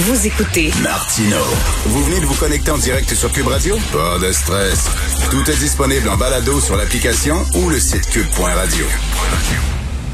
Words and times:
Vous 0.00 0.26
écoutez 0.26 0.70
Martino. 0.82 1.36
Vous 1.84 2.02
venez 2.04 2.20
de 2.20 2.24
vous 2.24 2.34
connecter 2.36 2.70
en 2.70 2.78
direct 2.78 3.12
sur 3.12 3.30
Cube 3.32 3.48
Radio? 3.48 3.76
Pas 3.92 4.18
de 4.18 4.32
stress. 4.32 4.88
Tout 5.30 5.42
est 5.50 5.58
disponible 5.58 6.08
en 6.08 6.16
balado 6.16 6.58
sur 6.58 6.74
l'application 6.74 7.34
ou 7.54 7.68
le 7.68 7.78
site 7.78 8.08
cube.radio. 8.08 8.86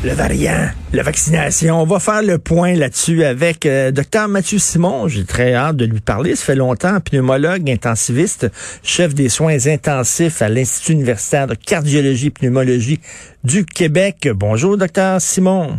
Le 0.02 0.12
variant, 0.12 0.70
la 0.92 1.02
vaccination. 1.04 1.80
On 1.80 1.86
va 1.86 2.00
faire 2.00 2.22
le 2.24 2.38
point 2.38 2.74
là-dessus 2.74 3.22
avec 3.22 3.64
euh, 3.64 3.92
Dr 3.92 4.26
Mathieu 4.26 4.58
Simon. 4.58 5.06
J'ai 5.06 5.24
très 5.24 5.54
hâte 5.54 5.76
de 5.76 5.84
lui 5.84 6.00
parler. 6.00 6.34
Ça 6.34 6.46
fait 6.46 6.56
longtemps, 6.56 6.98
pneumologue 6.98 7.70
intensiviste, 7.70 8.48
chef 8.82 9.14
des 9.14 9.28
soins 9.28 9.68
intensifs 9.68 10.42
à 10.42 10.48
l'Institut 10.48 10.94
universitaire 10.94 11.46
de 11.46 11.54
cardiologie 11.54 12.26
et 12.26 12.30
pneumologie 12.30 12.98
du 13.44 13.64
Québec. 13.64 14.28
Bonjour, 14.34 14.76
Dr 14.76 15.20
Simon. 15.20 15.78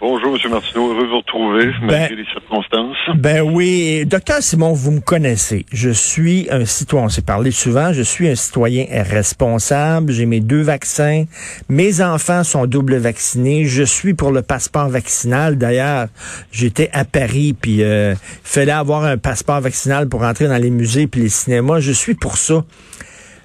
Bonjour, 0.00 0.36
M. 0.36 0.50
Martineau. 0.50 0.92
Heureux 0.92 1.04
de 1.04 1.08
vous 1.08 1.16
retrouver, 1.18 1.72
malgré 1.82 2.16
les 2.16 2.24
circonstances. 2.26 2.96
Ben 3.16 3.42
oui. 3.42 4.04
Docteur 4.06 4.42
Simon, 4.42 4.72
vous 4.72 4.92
me 4.92 5.00
connaissez. 5.00 5.66
Je 5.72 5.90
suis 5.90 6.46
un 6.50 6.64
citoyen. 6.64 7.06
On 7.06 7.08
s'est 7.08 7.22
parlé 7.22 7.50
souvent. 7.50 7.92
Je 7.92 8.02
suis 8.02 8.28
un 8.28 8.34
citoyen 8.34 8.86
responsable. 8.90 10.12
J'ai 10.12 10.26
mes 10.26 10.40
deux 10.40 10.62
vaccins. 10.62 11.24
Mes 11.68 12.00
enfants 12.00 12.44
sont 12.44 12.66
double 12.66 12.96
vaccinés. 12.96 13.64
Je 13.64 13.82
suis 13.82 14.14
pour 14.14 14.30
le 14.30 14.42
passeport 14.42 14.88
vaccinal. 14.88 15.58
D'ailleurs, 15.58 16.06
j'étais 16.52 16.88
à 16.92 17.04
Paris, 17.04 17.52
puis 17.52 17.82
euh, 17.82 18.14
fallait 18.44 18.72
avoir 18.72 19.04
un 19.04 19.18
passeport 19.18 19.60
vaccinal 19.60 20.08
pour 20.08 20.22
entrer 20.22 20.48
dans 20.48 20.58
les 20.62 20.70
musées 20.70 21.06
puis 21.06 21.22
les 21.22 21.28
cinémas. 21.28 21.80
Je 21.80 21.92
suis 21.92 22.14
pour 22.14 22.36
ça. 22.36 22.64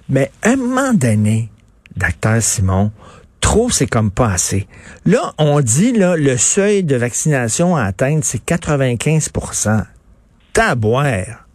Mais 0.10 0.32
un 0.44 0.56
moment 0.56 0.94
donné, 0.94 1.50
docteur 1.98 2.42
Simon, 2.42 2.92
trop, 3.48 3.70
c'est 3.70 3.88
comme 3.88 4.12
pas 4.12 4.30
assez. 4.30 4.68
Là, 5.06 5.34
on 5.38 5.62
dit, 5.62 5.94
là, 5.94 6.18
le 6.18 6.36
seuil 6.36 6.84
de 6.84 6.98
vaccination 6.98 7.78
à 7.78 7.84
atteindre, 7.84 8.20
c'est 8.26 8.44
95% 8.44 9.86
Taboire. 10.52 11.48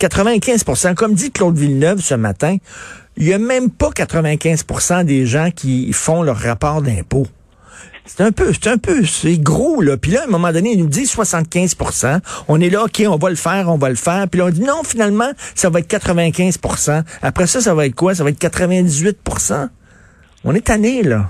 95% 0.00 0.94
Comme 0.94 1.14
dit 1.14 1.30
Claude 1.30 1.56
Villeneuve 1.56 2.00
ce 2.00 2.14
matin, 2.14 2.56
il 3.16 3.28
y 3.28 3.32
a 3.32 3.38
même 3.38 3.70
pas 3.70 3.90
95% 3.90 5.04
des 5.04 5.24
gens 5.24 5.52
qui 5.52 5.92
font 5.92 6.24
leur 6.24 6.36
rapport 6.36 6.82
d'impôt. 6.82 7.28
C'est 8.06 8.22
un 8.22 8.32
peu, 8.32 8.52
c'est 8.52 8.68
un 8.68 8.78
peu, 8.78 9.04
c'est 9.04 9.38
gros, 9.38 9.80
là. 9.80 9.96
Puis 9.96 10.10
là, 10.10 10.22
à 10.22 10.24
un 10.24 10.30
moment 10.30 10.52
donné, 10.52 10.72
ils 10.72 10.80
nous 10.80 10.88
disent 10.88 11.14
75% 11.14 12.18
On 12.48 12.60
est 12.60 12.70
là, 12.70 12.84
OK, 12.84 13.04
on 13.06 13.18
va 13.18 13.30
le 13.30 13.36
faire, 13.36 13.68
on 13.68 13.78
va 13.78 13.88
le 13.88 13.94
faire. 13.94 14.26
Puis 14.28 14.40
là, 14.40 14.46
on 14.46 14.50
dit 14.50 14.62
non, 14.62 14.82
finalement, 14.84 15.30
ça 15.54 15.70
va 15.70 15.78
être 15.78 15.88
95% 15.88 17.04
Après 17.22 17.46
ça, 17.46 17.60
ça 17.60 17.72
va 17.72 17.86
être 17.86 17.94
quoi? 17.94 18.16
Ça 18.16 18.24
va 18.24 18.30
être 18.30 18.38
98 18.40 19.18
On 20.48 20.54
est 20.54 20.66
tanné, 20.66 21.02
là. 21.02 21.24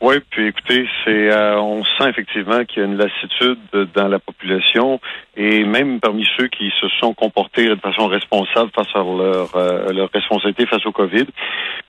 Oui, 0.00 0.16
puis 0.30 0.46
écoutez, 0.46 0.88
c'est 1.04 1.30
euh, 1.30 1.60
on 1.60 1.84
sent 1.84 2.08
effectivement 2.08 2.64
qu'il 2.64 2.82
y 2.82 2.86
a 2.86 2.88
une 2.88 2.96
lassitude 2.96 3.58
dans 3.94 4.08
la 4.08 4.18
population 4.18 4.98
et 5.36 5.64
même 5.64 6.00
parmi 6.00 6.26
ceux 6.38 6.48
qui 6.48 6.72
se 6.80 6.88
sont 7.00 7.12
comportés 7.12 7.66
de 7.66 7.74
façon 7.76 8.06
responsable 8.06 8.70
face 8.74 8.88
à 8.94 8.98
leur, 8.98 9.56
euh, 9.56 9.92
leur 9.92 10.10
responsabilité 10.10 10.64
face 10.66 10.86
au 10.86 10.92
COVID. 10.92 11.26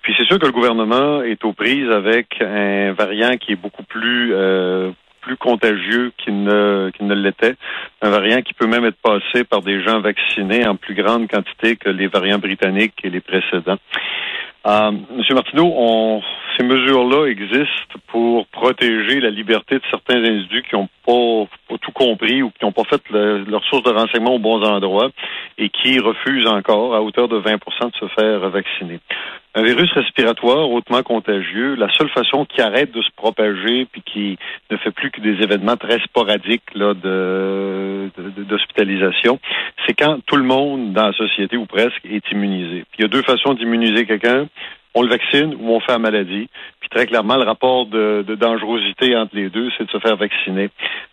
Puis 0.01 0.13
c'est 0.17 0.25
sûr 0.25 0.39
que 0.39 0.45
le 0.45 0.51
gouvernement 0.51 1.21
est 1.21 1.43
aux 1.45 1.53
prises 1.53 1.89
avec 1.89 2.41
un 2.41 2.91
variant 2.91 3.37
qui 3.37 3.53
est 3.53 3.61
beaucoup 3.61 3.83
plus 3.83 4.33
euh, 4.33 4.91
plus 5.21 5.37
contagieux 5.37 6.13
qu'il 6.17 6.43
ne, 6.43 6.89
qu'il 6.95 7.07
ne 7.07 7.15
l'était. 7.15 7.55
Un 8.01 8.09
variant 8.09 8.41
qui 8.41 8.53
peut 8.53 8.67
même 8.67 8.85
être 8.85 9.01
passé 9.01 9.43
par 9.43 9.61
des 9.61 9.83
gens 9.83 9.99
vaccinés 9.99 10.65
en 10.65 10.75
plus 10.75 10.95
grande 10.95 11.27
quantité 11.29 11.75
que 11.75 11.89
les 11.89 12.07
variants 12.07 12.39
britanniques 12.39 12.95
et 13.03 13.09
les 13.09 13.19
précédents. 13.19 13.77
Euh, 14.65 14.91
Monsieur 15.15 15.35
Martineau, 15.35 16.21
ces 16.57 16.65
mesures-là 16.65 17.27
existent 17.27 17.99
pour 18.07 18.47
protéger 18.47 19.19
la 19.19 19.29
liberté 19.29 19.75
de 19.75 19.83
certains 19.89 20.17
individus 20.17 20.63
qui 20.63 20.75
n'ont 20.75 20.89
pas, 21.05 21.77
tout 21.77 21.91
compris 21.93 22.41
ou 22.41 22.49
qui 22.49 22.65
n'ont 22.65 22.71
pas 22.71 22.83
fait 22.85 23.01
leur 23.11 23.63
source 23.65 23.83
de 23.83 23.91
renseignement 23.91 24.35
aux 24.35 24.39
bons 24.39 24.63
endroits 24.63 25.11
et 25.57 25.69
qui 25.69 25.99
refusent 25.99 26.47
encore, 26.47 26.95
à 26.95 27.01
hauteur 27.01 27.27
de 27.27 27.39
20% 27.39 27.57
de 27.91 27.95
se 27.95 28.07
faire 28.13 28.39
vacciner. 28.49 28.99
Un 29.57 29.63
virus 29.63 29.91
respiratoire 29.93 30.69
hautement 30.69 31.01
contagieux, 31.01 31.73
la 31.73 31.91
seule 31.97 32.09
façon 32.09 32.45
qui 32.45 32.61
arrête 32.61 32.91
de 32.91 33.01
se 33.01 33.09
propager 33.15 33.87
puis 33.91 34.03
qui 34.03 34.37
ne 34.69 34.77
fait 34.77 34.91
plus 34.91 35.09
que 35.09 35.19
des 35.19 35.41
événements 35.41 35.77
très 35.77 35.97
sporadiques 36.01 36.75
là, 36.75 36.93
de, 36.93 38.11
d'hospitalisation, 38.43 39.39
c'est 39.87 39.95
quand 39.95 40.19
tout 40.27 40.35
le 40.35 40.43
monde 40.43 40.93
dans 40.93 41.07
la 41.07 41.13
société 41.13 41.57
ou 41.57 41.65
presque 41.65 42.05
est 42.05 42.31
immunisé. 42.31 42.85
Il 42.99 43.01
y 43.01 43.05
a 43.05 43.07
deux 43.07 43.23
façons 43.23 43.55
d'immuniser 43.55 44.05
quelqu'un 44.05 44.45
on 44.93 45.03
le 45.03 45.09
vaccine 45.09 45.55
ou 45.59 45.71
on 45.71 45.79
fait 45.79 45.91
la 45.91 45.99
maladie. 45.99 46.49
Puis 46.79 46.89
très 46.89 47.05
clairement, 47.05 47.37
le 47.37 47.43
rapport 47.43 47.85
de, 47.85 48.23
dangerosité 48.35 49.15
entre 49.15 49.35
les 49.35 49.49
deux, 49.49 49.69
c'est 49.77 49.85
de 49.85 49.89
se 49.89 49.99
faire 49.99 50.15
vacciner. 50.15 50.69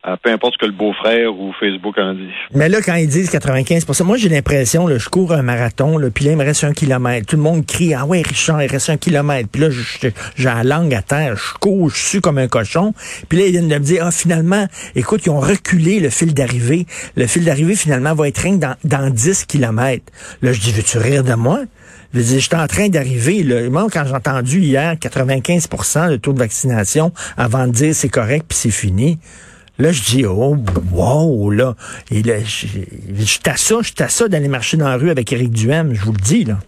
Euh, 0.07 0.17
peu 0.23 0.31
importe 0.31 0.55
ce 0.55 0.59
que 0.59 0.67
le 0.67 0.73
beau-frère 0.73 1.35
ou 1.35 1.53
Facebook 1.59 1.97
en 1.99 2.15
dit. 2.15 2.31
Mais 2.55 2.69
là, 2.69 2.79
quand 2.85 2.95
ils 2.95 3.09
disent 3.09 3.31
95 3.31 3.87
moi 4.05 4.17
j'ai 4.17 4.29
l'impression, 4.29 4.87
je 4.89 5.09
cours 5.09 5.33
un 5.33 5.43
marathon, 5.43 5.99
là, 5.99 6.09
puis 6.15 6.25
là, 6.25 6.33
il 6.33 6.37
me 6.37 6.45
reste 6.45 6.65
un 6.65 6.73
kilomètre. 6.73 7.27
Tout 7.27 7.37
le 7.37 7.43
monde 7.43 7.67
crie, 7.67 7.95
ah 7.95 8.05
ouais, 8.05 8.23
Richard, 8.23 8.62
il 8.62 8.71
reste 8.71 8.91
un 8.91 8.97
kilomètre. 8.97 9.49
Puis 9.51 9.62
là, 9.62 9.69
j'ai 9.71 10.12
la 10.45 10.62
langue 10.62 10.95
à 10.95 11.03
terre, 11.03 11.37
je 11.37 11.59
cours, 11.59 11.91
je 11.91 12.03
suis 12.03 12.21
comme 12.21 12.39
un 12.39 12.49
cochon. 12.49 12.93
Puis 13.29 13.39
là, 13.39 13.47
ils 13.47 13.53
viennent 13.53 13.69
de 13.69 13.75
me 13.75 13.81
dire, 13.81 14.05
ah 14.06 14.11
finalement, 14.11 14.67
écoute, 14.95 15.23
ils 15.27 15.31
ont 15.31 15.41
reculé 15.41 16.01
le 16.01 16.11
fil 16.11 16.35
d'arrivée. 16.35 16.87
Le 17.17 17.27
fil 17.27 17.45
d'arrivée, 17.45 17.75
finalement, 17.75 18.15
va 18.15 18.29
être 18.29 18.39
rien 18.39 18.56
dans, 18.56 18.77
dans 18.85 19.11
10 19.11 19.47
kilomètres. 19.47 20.12
Là, 20.43 20.53
je 20.53 20.61
dis, 20.61 20.73
veux-tu 20.73 20.99
rire 20.99 21.25
de 21.25 21.35
moi? 21.35 21.61
Je 22.15 22.21
j'étais 22.21 22.57
en 22.57 22.69
train 22.69 22.89
d'arriver. 22.89 23.69
Moi, 23.69 23.87
quand 23.93 24.05
j'ai 24.07 24.15
entendu 24.15 24.61
hier 24.61 24.95
95% 24.95 26.11
de 26.11 26.17
taux 26.17 26.33
de 26.33 26.39
vaccination 26.39 27.13
avant 27.37 27.67
de 27.67 27.73
dire 27.73 27.95
c'est 27.95 28.09
correct 28.09 28.47
puis 28.49 28.57
c'est 28.57 28.71
fini, 28.71 29.19
là, 29.79 29.91
je 29.91 30.03
dis, 30.03 30.25
oh, 30.25 30.57
wow, 30.93 31.51
là. 31.51 31.75
Et 32.11 32.23
là, 32.23 32.35
j'étais 32.45 33.51
à 33.51 33.57
ça, 33.57 33.77
j'étais 33.83 34.05
à 34.05 34.09
ça 34.09 34.29
d'aller 34.29 34.49
marcher 34.49 34.77
dans 34.77 34.89
la 34.89 34.97
rue 34.97 35.11
avec 35.11 35.33
Éric 35.33 35.51
Duhem, 35.51 35.93
je 35.93 36.03
vous 36.03 36.13
le 36.13 36.23
dis, 36.23 36.45
là. 36.45 36.59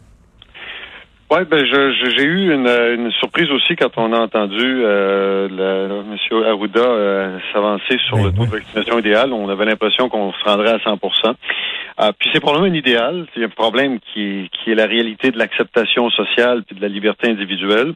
Oui, 1.28 1.38
ben 1.50 1.66
j'ai 1.66 2.22
eu 2.22 2.52
une, 2.54 3.10
surprise 3.18 3.50
aussi 3.50 3.74
quand 3.74 3.90
on 3.96 4.12
a 4.12 4.18
entendu 4.20 4.62
euh, 4.84 5.48
M. 5.48 6.44
Arruda 6.44 6.80
euh, 6.80 7.38
s'avancer 7.52 7.98
sur 8.06 8.18
ben 8.18 8.26
le 8.26 8.32
taux 8.32 8.46
de 8.46 8.50
vaccination 8.50 9.00
idéal. 9.00 9.32
On 9.32 9.48
avait 9.48 9.64
l'impression 9.64 10.08
qu'on 10.08 10.32
se 10.32 10.44
rendrait 10.44 10.74
à 10.74 10.78
100 10.78 11.00
euh, 11.02 12.12
Puis 12.16 12.30
c'est 12.32 12.38
probablement 12.38 12.72
un 12.72 12.78
idéal. 12.78 13.26
C'est 13.34 13.42
un 13.42 13.48
problème 13.48 13.98
qui, 13.98 14.48
qui 14.52 14.70
est 14.70 14.76
la 14.76 14.86
réalité 14.86 15.32
de 15.32 15.38
l'acceptation 15.38 16.10
sociale 16.10 16.62
puis 16.62 16.76
de 16.76 16.80
la 16.80 16.88
liberté 16.88 17.28
individuelle. 17.28 17.94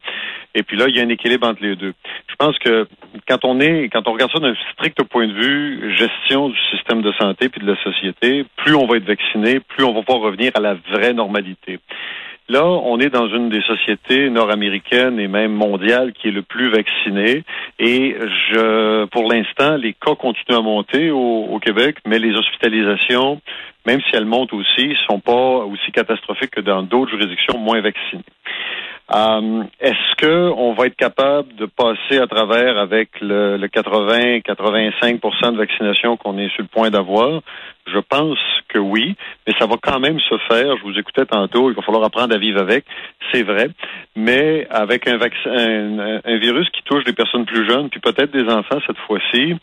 Et 0.57 0.65
puis 0.65 0.77
là, 0.77 0.87
il 0.89 0.97
y 0.97 1.01
a 1.01 1.05
un 1.05 1.09
équilibre 1.09 1.47
entre 1.47 1.63
les 1.63 1.77
deux. 1.77 1.95
Je 2.27 2.35
pense 2.35 2.59
que 2.59 2.89
quand 3.29 3.45
on 3.45 3.61
est, 3.61 3.91
quand 3.91 4.09
on 4.09 4.13
regarde 4.13 4.33
ça 4.33 4.41
d'un 4.41 4.57
strict 4.73 5.05
point 5.05 5.29
de 5.29 5.35
vue 5.35 5.97
gestion 5.97 6.49
du 6.49 6.59
système 6.73 7.01
de 7.01 7.13
santé 7.13 7.49
puis 7.49 7.65
de 7.65 7.71
la 7.71 7.81
société, 7.85 8.45
plus 8.57 8.75
on 8.75 8.89
va 8.89 8.97
être 8.97 9.07
vacciné, 9.07 9.61
plus 9.61 9.85
on 9.85 9.93
va 9.93 10.03
pouvoir 10.03 10.25
revenir 10.25 10.51
à 10.57 10.61
la 10.61 10.75
vraie 10.91 11.13
normalité. 11.13 11.79
Là, 12.51 12.65
on 12.65 12.99
est 12.99 13.11
dans 13.11 13.29
une 13.29 13.49
des 13.49 13.63
sociétés 13.63 14.29
nord-américaines 14.29 15.21
et 15.21 15.29
même 15.29 15.53
mondiales 15.53 16.13
qui 16.13 16.27
est 16.27 16.33
le 16.33 16.43
plus 16.43 16.69
vaccinée. 16.69 17.45
Et 17.79 18.17
je, 18.19 19.05
pour 19.05 19.33
l'instant, 19.33 19.77
les 19.77 19.93
cas 19.93 20.17
continuent 20.17 20.59
à 20.59 20.61
monter 20.61 21.13
au, 21.13 21.61
Québec, 21.63 21.99
mais 22.05 22.19
les 22.19 22.35
hospitalisations, 22.35 23.41
même 23.87 24.01
si 24.01 24.17
elles 24.17 24.25
montent 24.25 24.53
aussi, 24.53 24.97
sont 25.07 25.21
pas 25.21 25.59
aussi 25.65 25.93
catastrophiques 25.93 26.51
que 26.51 26.61
dans 26.61 26.83
d'autres 26.83 27.13
juridictions 27.13 27.57
moins 27.57 27.81
vaccinées. 27.81 28.25
Euh, 29.13 29.65
est-ce 29.81 30.17
que 30.17 30.51
on 30.57 30.73
va 30.75 30.87
être 30.87 30.97
capable 30.97 31.55
de 31.57 31.67
passer 31.67 32.19
à 32.19 32.29
travers 32.29 32.79
avec 32.79 33.09
le, 33.21 33.59
80-85% 33.59 35.53
de 35.53 35.57
vaccination 35.57 36.17
qu'on 36.17 36.39
est 36.39 36.49
sur 36.51 36.63
le 36.63 36.69
point 36.69 36.91
d'avoir? 36.91 37.41
Je 37.87 37.99
pense 37.99 38.39
que 38.69 38.79
oui, 38.79 39.17
mais 39.47 39.55
ça 39.59 39.67
va 39.67 39.77
quand 39.83 39.99
même 39.99 40.21
se 40.21 40.39
faire. 40.49 40.77
Je 40.77 40.83
vous 40.85 40.97
écoutais 40.97 41.27
tantôt, 41.27 41.71
il 41.71 41.77
va 41.77 41.83
falloir 41.83 42.05
apprendre 42.05 42.35
à 42.35 42.39
vivre 42.39 42.61
avec, 42.61 42.85
c'est 43.33 43.43
vrai, 43.43 43.71
mais 44.15 44.69
avec 44.71 45.09
un 45.09 45.17
vaccin, 45.17 46.21
un 46.25 46.37
virus 46.37 46.69
qui 46.71 46.83
touche 46.85 47.03
des 47.03 47.13
personnes 47.13 47.47
plus 47.47 47.69
jeunes, 47.69 47.89
puis 47.89 47.99
peut-être 47.99 48.31
des 48.31 48.49
enfants 48.49 48.79
cette 48.87 48.99
fois-ci, 49.09 49.57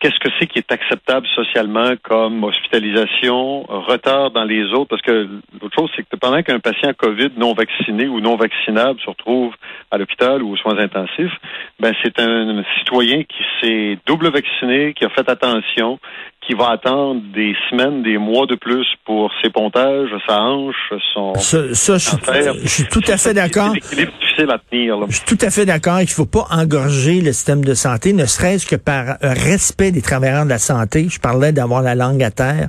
qu'est-ce 0.00 0.18
que 0.18 0.30
c'est 0.38 0.46
qui 0.46 0.58
est 0.58 0.72
acceptable 0.72 1.26
socialement 1.34 1.92
comme 2.02 2.42
hospitalisation, 2.42 3.62
retard 3.62 4.30
dans 4.30 4.44
les 4.44 4.64
autres? 4.72 4.88
Parce 4.88 5.02
que 5.02 5.28
l'autre 5.60 5.74
chose, 5.78 5.90
c'est 5.94 6.08
que 6.08 6.16
pendant 6.16 6.42
qu'un 6.42 6.58
patient 6.58 6.92
COVID 6.94 7.32
non 7.36 7.52
vacciné 7.52 8.08
ou 8.08 8.20
non 8.20 8.36
vaccinable 8.36 8.98
se 9.00 9.10
retrouve 9.10 9.54
à 9.90 9.98
l'hôpital 9.98 10.42
ou 10.42 10.52
aux 10.52 10.56
soins 10.56 10.78
intensifs, 10.78 11.32
ben 11.78 11.92
c'est 12.02 12.18
un 12.18 12.64
citoyen 12.78 13.22
qui 13.24 13.44
s'est 13.60 13.98
double 14.06 14.30
vacciné, 14.30 14.94
qui 14.94 15.04
a 15.04 15.10
fait 15.10 15.28
attention, 15.28 16.00
qu'il 16.50 16.58
va 16.58 16.70
attendre 16.70 17.20
des 17.32 17.54
semaines, 17.70 18.02
des 18.02 18.18
mois 18.18 18.46
de 18.46 18.56
plus 18.56 18.86
pour 19.04 19.30
ses 19.40 19.50
pontages, 19.50 20.08
sa 20.26 20.40
hanche, 20.40 20.74
son 21.14 21.34
Ça, 21.36 21.74
ça, 21.74 21.96
je, 21.96 22.68
suis 22.68 22.86
tout 22.86 23.02
à 23.06 23.16
fait 23.16 23.34
d'accord. 23.34 23.72
difficile 23.72 24.50
à 24.50 24.58
tenir. 24.58 24.98
Là. 24.98 25.06
Je 25.08 25.14
suis 25.14 25.24
tout 25.24 25.38
à 25.42 25.50
fait 25.50 25.64
d'accord 25.64 26.00
qu'il 26.00 26.08
faut 26.08 26.26
pas 26.26 26.46
engorger 26.50 27.20
le 27.20 27.32
système 27.32 27.64
de 27.64 27.74
santé, 27.74 28.12
ne 28.12 28.26
serait-ce 28.26 28.66
que 28.66 28.74
par 28.74 29.18
respect 29.22 29.92
des 29.92 30.02
travailleurs 30.02 30.44
de 30.44 30.50
la 30.50 30.58
santé. 30.58 31.06
Je 31.08 31.20
parlais 31.20 31.52
d'avoir 31.52 31.82
la 31.82 31.94
langue 31.94 32.22
à 32.22 32.32
terre. 32.32 32.68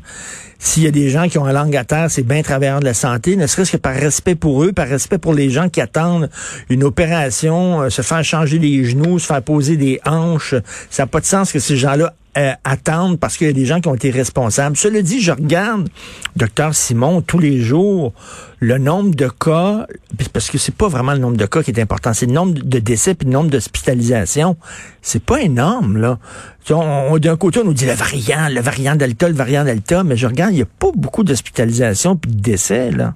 S'il 0.59 0.83
y 0.83 0.87
a 0.87 0.91
des 0.91 1.09
gens 1.09 1.27
qui 1.27 1.39
ont 1.39 1.45
la 1.45 1.53
langue 1.53 1.75
à 1.75 1.83
terre, 1.83 2.11
c'est 2.11 2.21
bien 2.21 2.43
travailleurs 2.43 2.81
de 2.81 2.85
la 2.85 2.93
santé, 2.93 3.35
ne 3.35 3.47
serait-ce 3.47 3.71
que 3.71 3.77
par 3.77 3.95
respect 3.95 4.35
pour 4.35 4.63
eux, 4.63 4.73
par 4.73 4.87
respect 4.87 5.17
pour 5.17 5.33
les 5.33 5.49
gens 5.49 5.69
qui 5.69 5.81
attendent 5.81 6.29
une 6.69 6.83
opération, 6.83 7.81
euh, 7.81 7.89
se 7.89 8.03
faire 8.03 8.23
changer 8.23 8.59
les 8.59 8.83
genoux, 8.83 9.17
se 9.17 9.25
faire 9.25 9.41
poser 9.41 9.75
des 9.75 9.99
hanches. 10.05 10.53
Ça 10.91 11.03
n'a 11.03 11.07
pas 11.07 11.19
de 11.19 11.25
sens 11.25 11.51
que 11.51 11.57
ces 11.57 11.77
gens-là 11.77 12.13
euh, 12.37 12.53
attendent 12.63 13.19
parce 13.19 13.37
qu'il 13.37 13.47
y 13.47 13.49
a 13.49 13.53
des 13.53 13.65
gens 13.65 13.81
qui 13.81 13.87
ont 13.89 13.95
été 13.95 14.09
responsables. 14.09 14.77
Cela 14.77 15.01
dit, 15.01 15.21
je 15.21 15.31
regarde, 15.31 15.89
docteur 16.35 16.73
Simon, 16.73 17.21
tous 17.21 17.39
les 17.39 17.59
jours, 17.61 18.13
le 18.59 18.77
nombre 18.77 19.13
de 19.15 19.27
cas, 19.27 19.85
parce 20.33 20.49
que 20.49 20.57
c'est 20.57 20.73
pas 20.75 20.87
vraiment 20.87 21.13
le 21.13 21.19
nombre 21.19 21.37
de 21.37 21.45
cas 21.45 21.63
qui 21.63 21.71
est 21.71 21.79
important, 21.79 22.13
c'est 22.13 22.27
le 22.27 22.33
nombre 22.33 22.53
de 22.53 22.79
décès 22.79 23.15
puis 23.15 23.25
le 23.27 23.33
nombre 23.33 23.49
d'hospitalisations. 23.49 24.55
C'est 25.01 25.23
pas 25.23 25.41
énorme, 25.41 25.97
là. 25.97 26.19
On- 26.69 27.17
D'un 27.17 27.37
côté, 27.37 27.59
on 27.59 27.65
nous 27.65 27.73
dit 27.73 27.85
le 27.85 27.93
variant, 27.93 28.47
le 28.49 28.61
variant 28.61 28.95
Delta, 28.95 29.27
le 29.27 29.35
variant 29.35 29.63
Delta, 29.65 30.03
mais 30.03 30.15
je 30.15 30.27
regarde, 30.27 30.51
il 30.53 30.57
n'y 30.57 30.61
a 30.61 30.65
pas 30.79 30.91
beaucoup 30.95 31.23
d'hospitalisations 31.23 32.15
puis 32.15 32.31
de 32.31 32.39
décès, 32.39 32.91
là. 32.91 33.15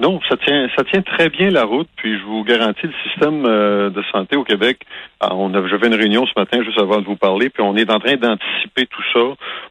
Non, 0.00 0.18
ça 0.30 0.38
tient, 0.38 0.66
ça 0.74 0.82
tient 0.84 1.02
très 1.02 1.28
bien 1.28 1.50
la 1.50 1.64
route. 1.64 1.88
Puis 1.96 2.18
je 2.18 2.24
vous 2.24 2.42
garantis, 2.42 2.86
le 2.86 2.94
système 3.04 3.44
euh, 3.44 3.90
de 3.90 4.02
santé 4.10 4.34
au 4.34 4.44
Québec, 4.44 4.80
ah, 5.20 5.34
on 5.34 5.52
a, 5.52 5.68
j'avais 5.68 5.88
une 5.88 5.94
réunion 5.94 6.24
ce 6.24 6.32
matin 6.40 6.62
juste 6.64 6.80
avant 6.80 7.00
de 7.00 7.04
vous 7.04 7.16
parler, 7.16 7.50
puis 7.50 7.62
on 7.62 7.76
est 7.76 7.90
en 7.90 8.00
train 8.00 8.16
d'anticiper 8.16 8.86
tout 8.86 9.02
ça. 9.12 9.20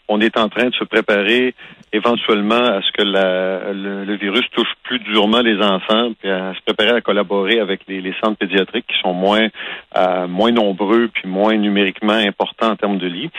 On 0.08 0.22
est 0.22 0.38
en 0.38 0.48
train 0.48 0.70
de 0.70 0.76
se 0.76 0.84
préparer 0.84 1.56
éventuellement 1.94 2.56
à 2.78 2.82
ce 2.82 2.92
que 2.92 3.04
la, 3.04 3.74
le, 3.74 4.06
le 4.06 4.16
virus 4.16 4.46
touche 4.52 4.72
plus 4.84 5.00
durement 5.00 5.42
les 5.42 5.58
enfants, 5.62 6.12
puis 6.20 6.30
à 6.30 6.54
se 6.54 6.62
préparer 6.66 6.98
à 6.98 7.02
collaborer 7.02 7.60
avec 7.60 7.82
les, 7.88 8.02
les 8.02 8.14
centres 8.24 8.38
pédiatriques 8.38 8.86
qui 8.88 9.00
sont 9.02 9.14
moins 9.14 9.48
euh, 9.98 10.28
moins 10.28 10.52
nombreux 10.52 11.10
puis 11.14 11.28
moins 11.28 11.56
numériquement 11.56 12.14
importants 12.14 12.72
en 12.72 12.76
termes 12.76 12.98
de 13.00 13.08
lits. 13.08 13.30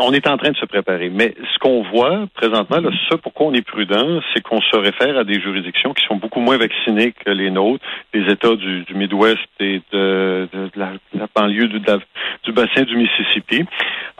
On 0.00 0.12
est 0.12 0.26
en 0.26 0.36
train 0.36 0.50
de 0.50 0.56
se 0.56 0.66
préparer. 0.66 1.10
Mais 1.10 1.34
ce 1.54 1.58
qu'on 1.60 1.82
voit 1.84 2.26
présentement, 2.34 2.80
là, 2.80 2.90
ce 3.08 3.14
pourquoi 3.16 3.46
on 3.46 3.54
est 3.54 3.62
prudent, 3.66 4.20
c'est 4.34 4.42
qu'on 4.42 4.60
se 4.60 4.76
réfère 4.76 5.16
à 5.16 5.22
des 5.24 5.40
juridictions 5.40 5.94
qui 5.94 6.04
sont 6.06 6.16
beaucoup 6.16 6.40
moins 6.40 6.56
vaccinées 6.56 7.12
que 7.12 7.30
les 7.30 7.50
nôtres, 7.52 7.84
les 8.12 8.30
États 8.32 8.56
du, 8.56 8.82
du 8.82 8.94
Midwest 8.94 9.46
et 9.60 9.80
de, 9.92 10.48
de- 10.52 10.70
la, 10.74 10.90
de 11.12 11.18
la 11.20 11.28
banlieue 11.34 11.68
du 11.68 12.52
bassin 12.52 12.82
du 12.82 12.96
Mississippi. 12.96 13.64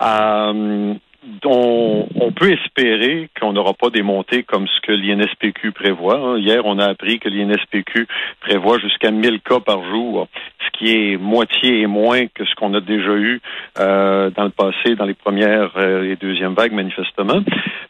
Euh, 0.02 0.94
on, 1.44 2.32
peut 2.34 2.52
espérer 2.52 3.28
qu'on 3.40 3.52
n'aura 3.52 3.72
pas 3.72 3.90
des 3.90 4.02
montées 4.02 4.42
comme 4.42 4.66
ce 4.68 4.80
que 4.80 4.92
l'INSPQ 4.92 5.72
prévoit. 5.72 6.18
hein. 6.18 6.38
Hier, 6.38 6.64
on 6.64 6.78
a 6.78 6.86
appris 6.86 7.18
que 7.18 7.28
l'INSPQ 7.28 8.06
prévoit 8.40 8.78
jusqu'à 8.78 9.10
1000 9.10 9.40
cas 9.40 9.60
par 9.60 9.82
jour, 9.84 10.28
ce 10.64 10.78
qui 10.78 10.92
est 10.92 11.16
moitié 11.16 11.80
et 11.80 11.86
moins 11.86 12.26
que 12.26 12.44
ce 12.44 12.54
qu'on 12.54 12.74
a 12.74 12.80
déjà 12.80 13.14
eu 13.14 13.40
euh, 13.78 14.30
dans 14.30 14.44
le 14.44 14.50
passé, 14.50 14.94
dans 14.96 15.06
les 15.06 15.14
premières 15.14 15.72
euh, 15.76 16.12
et 16.12 16.16
deuxièmes 16.16 16.54
vagues, 16.54 16.72
manifestement. 16.72 17.40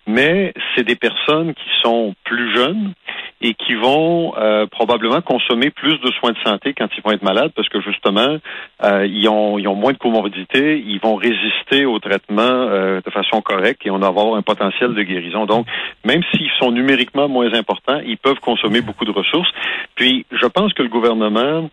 Mais 0.07 0.55
c'est 0.75 0.85
des 0.85 0.97
personnes 0.97 1.55
qui 1.55 1.69
sont 1.83 2.15
plus 2.25 2.55
jeunes 2.55 2.93
et 3.41 3.55
qui 3.55 3.75
vont 3.75 4.35
euh, 4.37 4.67
probablement 4.67 5.21
consommer 5.21 5.71
plus 5.71 5.99
de 6.01 6.11
soins 6.13 6.33
de 6.33 6.39
santé 6.45 6.73
quand 6.73 6.89
ils 6.97 7.03
vont 7.03 7.13
être 7.13 7.23
malades 7.23 7.53
parce 7.55 7.69
que 7.69 7.81
justement, 7.81 8.39
euh, 8.83 9.07
ils, 9.07 9.29
ont, 9.29 9.59
ils 9.59 9.69
ont 9.69 9.75
moins 9.75 9.93
de 9.93 9.99
comorbidité, 9.99 10.79
ils 10.79 11.01
vont 11.01 11.17
résister 11.17 11.85
au 11.85 11.99
traitement 11.99 12.43
euh, 12.43 13.01
de 13.05 13.11
façon 13.11 13.43
correcte 13.43 13.85
et 13.85 13.91
on 13.91 13.99
va 13.99 14.07
avoir 14.07 14.35
un 14.37 14.43
potentiel 14.43 14.95
de 14.95 15.03
guérison. 15.03 15.45
Donc, 15.45 15.67
même 16.05 16.23
s'ils 16.33 16.51
sont 16.59 16.73
numériquement 16.73 17.29
moins 17.29 17.53
importants, 17.53 18.01
ils 18.07 18.19
peuvent 18.19 18.41
consommer 18.41 18.81
beaucoup 18.81 19.05
de 19.05 19.13
ressources. 19.13 19.51
Puis, 19.97 20.25
je 20.31 20.47
pense 20.47 20.73
que 20.73 20.83
le 20.83 20.89
gouvernement 20.89 21.69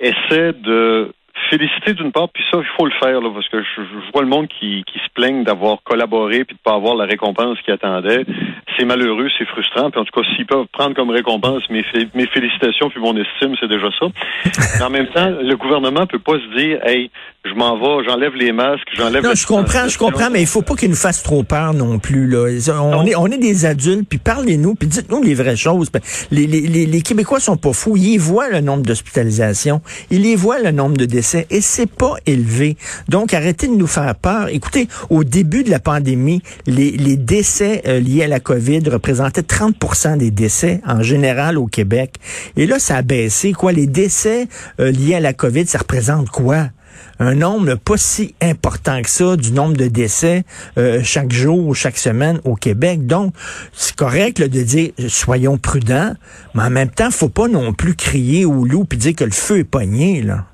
essaie 0.00 0.52
de 0.52 1.12
féliciter 1.50 1.94
d'une 1.94 2.12
part, 2.12 2.28
puis 2.28 2.42
ça, 2.50 2.58
il 2.58 2.76
faut 2.76 2.86
le 2.86 2.92
faire, 2.92 3.20
là, 3.20 3.30
parce 3.32 3.48
que 3.48 3.62
je, 3.62 3.82
vois 4.12 4.22
le 4.22 4.28
monde 4.28 4.48
qui, 4.48 4.84
qui 4.84 4.98
se 4.98 5.10
plaigne 5.14 5.44
d'avoir 5.44 5.82
collaboré 5.82 6.44
puis 6.44 6.56
de 6.56 6.60
pas 6.62 6.74
avoir 6.74 6.94
la 6.94 7.04
récompense 7.04 7.60
qu'il 7.62 7.72
attendait. 7.72 8.24
C'est 8.76 8.84
malheureux, 8.84 9.28
c'est 9.38 9.46
frustrant. 9.46 9.90
Puis 9.90 10.00
en 10.00 10.04
tout 10.04 10.20
cas, 10.20 10.26
s'ils 10.34 10.46
peuvent 10.46 10.66
prendre 10.72 10.94
comme 10.94 11.10
récompense 11.10 11.62
mes, 11.70 11.84
mes 12.14 12.26
félicitations 12.26 12.90
puis 12.90 13.00
mon 13.00 13.16
estime, 13.16 13.54
c'est 13.60 13.68
déjà 13.68 13.88
ça. 13.98 14.06
En 14.84 14.90
même 14.90 15.08
temps, 15.08 15.30
le 15.30 15.56
gouvernement 15.56 16.06
peut 16.06 16.18
pas 16.18 16.34
se 16.34 16.56
dire, 16.56 16.78
hey, 16.84 17.10
je 17.44 17.52
m'en 17.54 17.78
vais, 17.78 18.04
j'enlève 18.08 18.32
les 18.34 18.52
masques, 18.52 18.88
j'enlève. 18.96 19.22
Non, 19.22 19.34
je 19.34 19.46
comprends, 19.46 19.86
je 19.86 19.98
comprends, 19.98 20.30
mais 20.30 20.40
il 20.40 20.46
faut 20.46 20.62
pas 20.62 20.74
qu'il 20.76 20.88
nous 20.88 20.96
fasse 20.96 21.22
trop 21.22 21.42
peur 21.42 21.74
non 21.74 21.98
plus. 21.98 22.26
Là. 22.26 22.48
On, 22.80 22.90
Non. 22.90 23.04
est, 23.06 23.14
on 23.16 23.26
est 23.26 23.36
des 23.38 23.66
adultes, 23.66 24.08
puis 24.08 24.18
parlez-nous, 24.18 24.74
puis 24.74 24.88
dites-nous 24.88 25.22
les 25.22 25.34
vraies 25.34 25.56
choses. 25.56 25.90
Ben, 25.90 26.00
Les, 26.30 26.46
les, 26.46 26.62
les, 26.62 26.86
les 26.86 27.02
Québécois 27.02 27.40
sont 27.40 27.58
pas 27.58 27.74
fous. 27.74 27.96
Ils 27.98 28.16
voient 28.18 28.48
le 28.48 28.60
nombre 28.60 28.82
d'hospitalisations, 28.84 29.82
ils 30.10 30.24
y 30.24 30.34
voient 30.36 30.58
le 30.60 30.70
nombre 30.70 30.96
de 30.96 31.04
décès, 31.04 31.46
et 31.50 31.60
c'est 31.60 31.90
pas 31.90 32.14
élevé. 32.24 32.76
Donc, 33.08 33.34
arrêtez 33.34 33.68
de 33.68 33.74
nous 33.74 33.86
faire 33.86 34.14
peur. 34.14 34.48
Écoutez, 34.50 34.88
au 35.10 35.22
début 35.22 35.64
de 35.64 35.70
la 35.70 35.80
pandémie, 35.80 36.42
les, 36.66 36.92
les 36.92 37.16
décès 37.18 37.82
euh, 37.86 38.00
liés 38.00 38.24
à 38.24 38.28
la 38.28 38.40
COVID 38.40 38.88
représentaient 38.88 39.42
30% 39.42 40.16
des 40.16 40.30
décès 40.30 40.80
en 40.86 41.02
général 41.02 41.58
au 41.58 41.66
Québec. 41.66 42.14
Et 42.56 42.66
là, 42.66 42.78
ça 42.78 42.96
a 42.96 43.02
baissé. 43.02 43.52
Quoi, 43.52 43.72
les 43.72 43.86
décès 43.86 44.48
euh, 44.80 44.90
liés 44.90 45.16
à 45.16 45.20
la 45.20 45.34
COVID, 45.34 45.66
ça 45.66 45.78
représente 45.78 46.30
quoi? 46.30 46.68
Un 47.18 47.34
nombre 47.34 47.74
pas 47.76 47.96
si 47.96 48.34
important 48.42 49.00
que 49.02 49.10
ça 49.10 49.36
du 49.36 49.52
nombre 49.52 49.76
de 49.76 49.88
décès 49.88 50.44
euh, 50.78 51.00
chaque 51.02 51.32
jour 51.32 51.66
ou 51.66 51.74
chaque 51.74 51.96
semaine 51.96 52.40
au 52.44 52.54
Québec. 52.54 53.06
Donc, 53.06 53.34
c'est 53.72 53.96
correct 53.96 54.40
de 54.42 54.62
dire 54.62 54.90
soyons 55.08 55.58
prudents, 55.58 56.14
mais 56.54 56.62
en 56.62 56.70
même 56.70 56.90
temps, 56.90 57.10
faut 57.10 57.28
pas 57.28 57.48
non 57.48 57.72
plus 57.72 57.94
crier 57.94 58.44
au 58.44 58.64
loup 58.64 58.84
puis 58.84 58.98
dire 58.98 59.14
que 59.14 59.24
le 59.24 59.30
feu 59.30 59.58
est 59.58 59.64
pogné. 59.64 60.22
Là. 60.22 60.44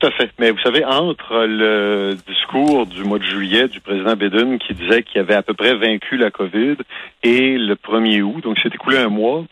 Tout 0.00 0.06
à 0.08 0.10
fait. 0.10 0.30
Mais 0.38 0.50
vous 0.50 0.58
savez, 0.58 0.84
entre 0.84 1.46
le 1.46 2.16
discours 2.26 2.86
du 2.86 3.04
mois 3.04 3.18
de 3.18 3.24
juillet 3.24 3.68
du 3.68 3.80
président 3.80 4.16
Biden 4.16 4.58
qui 4.58 4.74
disait 4.74 5.02
qu'il 5.02 5.20
avait 5.20 5.34
à 5.34 5.42
peu 5.42 5.54
près 5.54 5.74
vaincu 5.74 6.16
la 6.16 6.30
COVID 6.30 6.76
et 7.22 7.56
le 7.56 7.74
1er 7.74 8.22
août, 8.22 8.42
donc 8.42 8.58
c'est 8.62 8.74
écoulé 8.74 8.98
un 8.98 9.08
mois, 9.08 9.44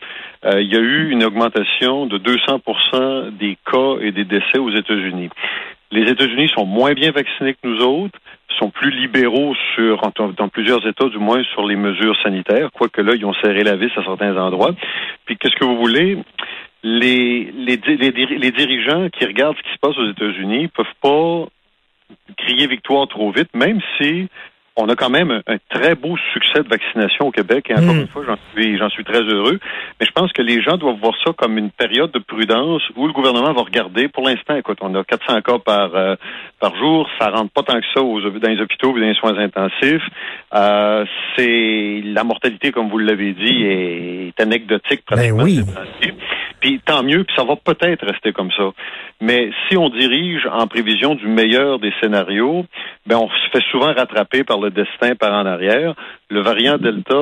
euh, 0.45 0.61
il 0.61 0.71
y 0.71 0.75
a 0.75 0.79
eu 0.79 1.09
une 1.09 1.23
augmentation 1.23 2.07
de 2.07 2.17
200% 2.17 3.37
des 3.37 3.57
cas 3.71 3.95
et 4.01 4.11
des 4.11 4.25
décès 4.25 4.57
aux 4.59 4.71
États-Unis. 4.71 5.29
Les 5.93 6.09
États-Unis 6.09 6.49
sont 6.49 6.65
moins 6.65 6.93
bien 6.93 7.11
vaccinés 7.11 7.53
que 7.53 7.67
nous 7.67 7.79
autres, 7.83 8.17
sont 8.57 8.71
plus 8.71 8.89
libéraux 8.89 9.53
sur, 9.75 10.01
dans 10.15 10.47
plusieurs 10.49 10.85
États 10.87 11.07
du 11.07 11.19
moins, 11.19 11.43
sur 11.53 11.67
les 11.67 11.75
mesures 11.75 12.19
sanitaires, 12.23 12.71
quoique 12.71 12.99
là, 13.01 13.13
ils 13.15 13.25
ont 13.25 13.33
serré 13.35 13.63
la 13.63 13.75
vis 13.75 13.91
à 13.95 14.03
certains 14.03 14.35
endroits. 14.37 14.73
Puis 15.25 15.37
qu'est-ce 15.37 15.55
que 15.55 15.65
vous 15.65 15.77
voulez? 15.77 16.17
Les, 16.81 17.51
les, 17.55 17.79
les, 17.85 18.11
les 18.11 18.51
dirigeants 18.51 19.07
qui 19.09 19.25
regardent 19.25 19.55
ce 19.57 19.63
qui 19.63 19.73
se 19.73 19.79
passe 19.79 19.97
aux 19.97 20.09
États-Unis 20.09 20.67
peuvent 20.69 20.85
pas 20.99 21.45
crier 22.37 22.67
victoire 22.67 23.07
trop 23.07 23.31
vite, 23.31 23.49
même 23.53 23.79
si 23.97 24.27
on 24.75 24.89
a 24.89 24.95
quand 24.95 25.09
même 25.09 25.29
un, 25.31 25.41
un 25.47 25.57
très 25.69 25.95
beau 25.95 26.15
succès 26.33 26.63
de 26.63 26.67
vaccination 26.67 27.27
au 27.27 27.31
Québec. 27.31 27.67
Et 27.69 27.73
encore 27.75 27.93
Mm. 27.95 28.01
une 28.01 28.07
fois, 28.07 28.23
j'en 28.25 28.37
suis, 28.53 28.77
j'en 28.77 28.89
suis 28.89 29.03
très 29.03 29.21
heureux. 29.21 29.59
Mais 29.99 30.05
je 30.05 30.11
pense 30.11 30.31
que 30.33 30.41
les 30.41 30.61
gens 30.61 30.77
doivent 30.77 30.99
voir 30.99 31.13
ça 31.23 31.31
comme 31.33 31.57
une 31.57 31.69
période 31.69 32.11
de 32.11 32.19
prudence 32.19 32.81
où 32.95 33.05
le 33.07 33.13
gouvernement 33.13 33.53
va 33.53 33.61
regarder. 33.61 34.07
Pour 34.07 34.27
l'instant, 34.27 34.55
écoute, 34.55 34.79
on 34.81 34.93
a 34.95 35.03
400 35.03 35.41
cas 35.41 35.59
par 35.59 35.95
euh, 35.95 36.15
par 36.59 36.75
jour. 36.77 37.07
Ça 37.19 37.29
rentre 37.29 37.51
pas 37.51 37.63
tant 37.63 37.79
que 37.79 37.85
ça 37.93 38.01
aux, 38.01 38.19
dans 38.21 38.49
les 38.49 38.59
hôpitaux 38.61 38.97
et 38.97 39.01
dans 39.01 39.07
les 39.07 39.13
soins 39.15 39.37
intensifs. 39.37 40.03
Euh, 40.55 41.05
c'est 41.37 42.01
la 42.05 42.23
mortalité, 42.23 42.71
comme 42.71 42.89
vous 42.89 42.97
l'avez 42.97 43.33
dit, 43.33 43.63
est, 43.63 44.39
anecdotique. 44.39 45.03
pratiquement 45.05 45.37
Ben 45.37 45.43
oui. 45.43 45.59
Puis 46.63 46.79
tant 46.85 47.03
mieux, 47.03 47.25
puis 47.25 47.35
ça 47.35 47.43
va 47.43 47.57
peut-être 47.57 48.05
rester 48.05 48.31
comme 48.31 48.49
ça. 48.51 48.71
Mais 49.19 49.51
si 49.67 49.75
on 49.75 49.89
dirige 49.89 50.47
en 50.49 50.65
prévision 50.65 51.13
du 51.13 51.27
meilleur 51.27 51.77
des 51.77 51.91
scénarios, 52.01 52.65
ben 53.05 53.17
on 53.17 53.27
se 53.27 53.49
fait 53.51 53.63
souvent 53.69 53.93
rattraper 53.93 54.45
par 54.45 54.61
le 54.61 54.69
destin 54.69 55.15
par 55.15 55.33
en 55.33 55.45
arrière. 55.45 55.93
Le 56.29 56.39
variant 56.39 56.77
Delta 56.77 57.13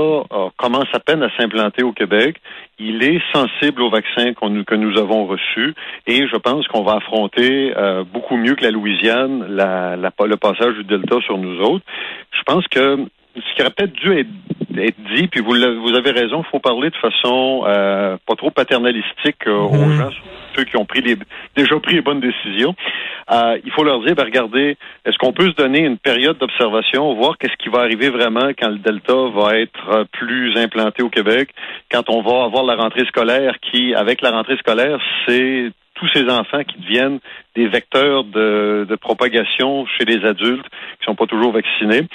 commence 0.57 0.85
à 0.93 0.99
peine 0.99 1.23
à 1.23 1.29
s'implanter 1.37 1.81
au 1.81 1.91
Québec. 1.91 2.37
Il 2.77 3.01
est 3.01 3.19
sensible 3.33 3.81
au 3.81 3.89
vaccin 3.89 4.33
qu'on 4.33 4.51
nous- 4.51 4.63
que 4.63 4.75
nous 4.75 4.99
avons 4.99 5.25
reçu 5.25 5.73
et 6.05 6.27
je 6.27 6.37
pense 6.37 6.67
qu'on 6.67 6.83
va 6.83 6.97
affronter 6.97 7.73
euh, 7.75 8.03
beaucoup 8.03 8.37
mieux 8.37 8.53
que 8.53 8.63
la 8.63 8.69
Louisiane 8.69 9.47
le 9.47 10.35
passage 10.35 10.75
du 10.75 10.83
Delta 10.83 11.19
sur 11.25 11.39
nous 11.39 11.59
autres. 11.61 11.83
Je 12.31 12.43
pense 12.43 12.67
que 12.67 13.07
ce 13.35 13.55
qui 13.55 13.61
aurait 13.61 13.71
peut-être 13.71 13.93
dû 13.93 14.11
être, 14.17 14.29
être 14.77 14.97
dit, 15.15 15.27
puis 15.27 15.41
vous, 15.41 15.55
vous 15.81 15.95
avez 15.95 16.11
raison, 16.11 16.43
il 16.45 16.49
faut 16.49 16.59
parler 16.59 16.89
de 16.89 16.95
façon 16.95 17.63
euh, 17.65 18.17
pas 18.25 18.35
trop 18.35 18.51
paternalistique 18.51 19.47
euh, 19.47 19.57
aux 19.57 19.75
Mhm. 19.75 19.97
gens, 19.97 20.09
ceux 20.55 20.63
qui 20.65 20.77
ont 20.77 20.85
pris 20.85 21.01
les, 21.01 21.15
déjà 21.55 21.79
pris 21.79 21.95
les 21.95 22.01
bonnes 22.01 22.19
décisions. 22.19 22.75
Euh, 23.31 23.57
il 23.63 23.71
faut 23.71 23.83
leur 23.83 24.01
dire, 24.03 24.15
ben, 24.15 24.25
regardez, 24.25 24.77
est-ce 25.05 25.17
qu'on 25.17 25.31
peut 25.31 25.49
se 25.49 25.55
donner 25.55 25.79
une 25.85 25.97
période 25.97 26.37
d'observation, 26.37 27.13
voir 27.13 27.37
qu'est-ce 27.37 27.55
qui 27.57 27.69
va 27.69 27.79
arriver 27.79 28.09
vraiment 28.09 28.49
quand 28.57 28.69
le 28.69 28.79
Delta 28.79 29.13
va 29.33 29.57
être 29.57 29.89
euh, 29.89 30.03
plus 30.11 30.57
implanté 30.57 31.03
au 31.03 31.09
Québec, 31.09 31.49
quand 31.91 32.09
on 32.09 32.21
va 32.21 32.43
avoir 32.43 32.63
la 32.63 32.75
rentrée 32.75 33.05
scolaire 33.05 33.55
qui, 33.61 33.93
avec 33.95 34.21
la 34.21 34.31
rentrée 34.31 34.57
scolaire, 34.57 34.99
c'est 35.27 35.71
tous 36.01 36.09
ces 36.13 36.27
enfants 36.29 36.63
qui 36.63 36.79
deviennent 36.79 37.19
des 37.55 37.67
vecteurs 37.67 38.23
de, 38.23 38.97
propagation 38.99 39.85
chez 39.85 40.05
les 40.05 40.25
adultes 40.25 40.65
qui 40.99 41.05
sont 41.05 41.15
pas 41.15 41.27
toujours 41.27 41.51
vaccinés, 41.51 42.07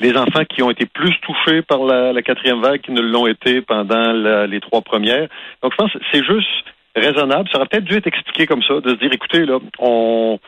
les 0.00 0.16
enfants 0.16 0.44
qui 0.44 0.62
ont 0.62 0.70
été 0.70 0.86
plus 0.86 1.14
touchés 1.20 1.62
par 1.62 1.84
la, 1.84 2.22
quatrième 2.22 2.60
vague 2.60 2.80
qui 2.80 2.92
ne 2.92 3.00
l'ont 3.00 3.26
été 3.26 3.60
pendant 3.62 4.12
les 4.46 4.60
trois 4.60 4.80
premières. 4.80 5.28
Donc, 5.62 5.72
je 5.72 5.76
pense 5.76 5.92
que 5.92 5.98
c'est 6.12 6.24
juste 6.24 6.48
raisonnable. 6.94 7.48
Ça 7.50 7.58
aurait 7.58 7.66
peut-être 7.66 7.84
dû 7.84 7.96
être 7.96 8.06
expliqué 8.06 8.46
comme 8.46 8.62
ça, 8.62 8.80
de 8.80 8.90
se 8.90 8.94
dire, 8.94 9.10
écoutez, 9.12 9.44
là, 9.44 9.58
on 9.78 10.38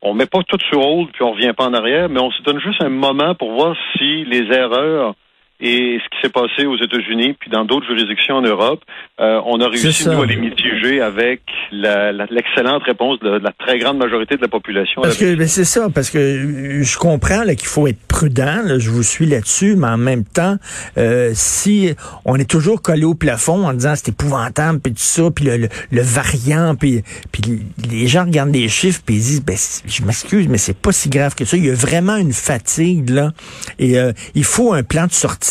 on 0.00 0.14
met 0.14 0.26
pas 0.26 0.38
tout 0.46 0.58
sur 0.70 0.80
hold 0.80 1.10
puis 1.12 1.24
on 1.24 1.32
revient 1.32 1.52
pas 1.56 1.66
en 1.66 1.74
arrière, 1.74 2.08
mais 2.08 2.20
on 2.20 2.30
se 2.30 2.40
donne 2.42 2.60
juste 2.60 2.82
un 2.82 2.88
moment 2.88 3.34
pour 3.34 3.50
voir 3.52 3.76
si 3.96 4.24
les 4.24 4.44
erreurs 4.56 5.14
et 5.60 5.98
ce 5.98 6.08
qui 6.10 6.22
s'est 6.22 6.32
passé 6.32 6.66
aux 6.66 6.76
États-Unis 6.76 7.34
puis 7.38 7.50
dans 7.50 7.64
d'autres 7.64 7.86
juridictions 7.86 8.36
en 8.36 8.42
Europe, 8.42 8.80
euh, 9.18 9.40
on 9.44 9.60
a 9.60 9.68
réussi 9.68 10.08
nous 10.08 10.22
à 10.22 10.26
les 10.26 10.36
mitiger 10.36 11.00
avec 11.00 11.40
l'excellente 11.72 12.84
réponse 12.84 13.18
de, 13.18 13.30
la 13.30 13.50
très 13.52 13.78
grande 13.78 13.98
majorité 13.98 14.36
de 14.36 14.42
la 14.42 14.48
population. 14.48 15.02
Parce 15.02 15.16
que 15.16 15.34
ben, 15.34 15.48
c'est 15.48 15.64
ça, 15.64 15.88
parce 15.92 16.10
que 16.10 16.82
je 16.82 16.98
comprends 16.98 17.42
qu'il 17.42 17.66
faut 17.66 17.88
être 17.88 17.98
prudent. 18.06 18.78
je 18.78 18.88
vous 18.90 19.02
suis 19.02 19.26
là-dessus, 19.26 19.74
mais 19.74 19.88
en 19.88 19.96
même 19.96 20.24
temps, 20.24 20.56
euh, 20.96 21.32
si 21.34 21.92
on 22.24 22.36
est 22.36 22.48
toujours 22.48 22.80
collé 22.80 23.04
au 23.04 23.14
plafond 23.14 23.66
en 23.66 23.72
disant 23.72 23.94
c'est 23.96 24.10
épouvantable 24.10 24.78
puis 24.78 24.92
tout 24.92 25.00
ça, 25.00 25.24
puis 25.34 25.46
le, 25.46 25.68
variant, 26.02 26.76
puis 26.76 27.02
puis 27.32 27.42
les 27.90 28.06
gens 28.06 28.24
regardent 28.26 28.54
les 28.54 28.68
chiffres 28.68 29.02
puis 29.04 29.16
ils 29.16 29.22
disent 29.22 29.44
ben 29.44 29.56
je 29.56 30.04
m'excuse, 30.04 30.46
mais 30.46 30.58
c'est 30.58 30.78
pas 30.78 30.92
si 30.92 31.08
grave 31.08 31.34
que 31.34 31.44
ça. 31.44 31.56
Il 31.56 31.66
y 31.66 31.70
a 31.70 31.74
vraiment 31.74 32.16
une 32.16 32.32
fatigue 32.32 33.10
là, 33.10 33.32
et 33.80 33.98
euh, 33.98 34.12
il 34.36 34.44
faut 34.44 34.72
un 34.72 34.84
plan 34.84 35.06
de 35.06 35.12
sortie 35.12 35.47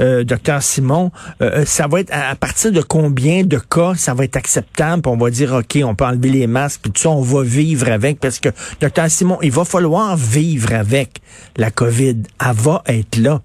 euh, 0.00 0.24
docteur 0.24 0.62
Simon, 0.62 1.10
euh, 1.40 1.60
euh, 1.60 1.64
ça 1.64 1.86
va 1.88 2.00
être 2.00 2.12
à, 2.12 2.34
partir 2.36 2.72
de 2.72 2.80
combien 2.80 3.44
de 3.44 3.58
cas 3.58 3.94
ça 3.94 4.14
va 4.14 4.24
être 4.24 4.36
acceptable, 4.36 5.02
on 5.06 5.16
va 5.16 5.30
dire 5.30 5.52
OK, 5.52 5.78
on 5.84 5.94
peut 5.94 6.04
enlever 6.04 6.30
les 6.30 6.46
masques, 6.46 6.82
puis 6.82 6.92
tout 6.92 7.00
ça, 7.00 7.10
on 7.10 7.22
va 7.22 7.42
vivre 7.42 7.88
avec, 7.90 8.20
parce 8.20 8.40
que 8.40 8.48
docteur 8.80 9.06
Simon, 9.06 9.38
il 9.42 9.52
va 9.52 9.64
falloir 9.64 10.16
vivre 10.16 10.74
avec 10.74 11.18
la 11.56 11.70
COVID. 11.70 12.22
Elle 12.40 12.56
va 12.56 12.82
être 12.86 13.16
là. 13.16 13.40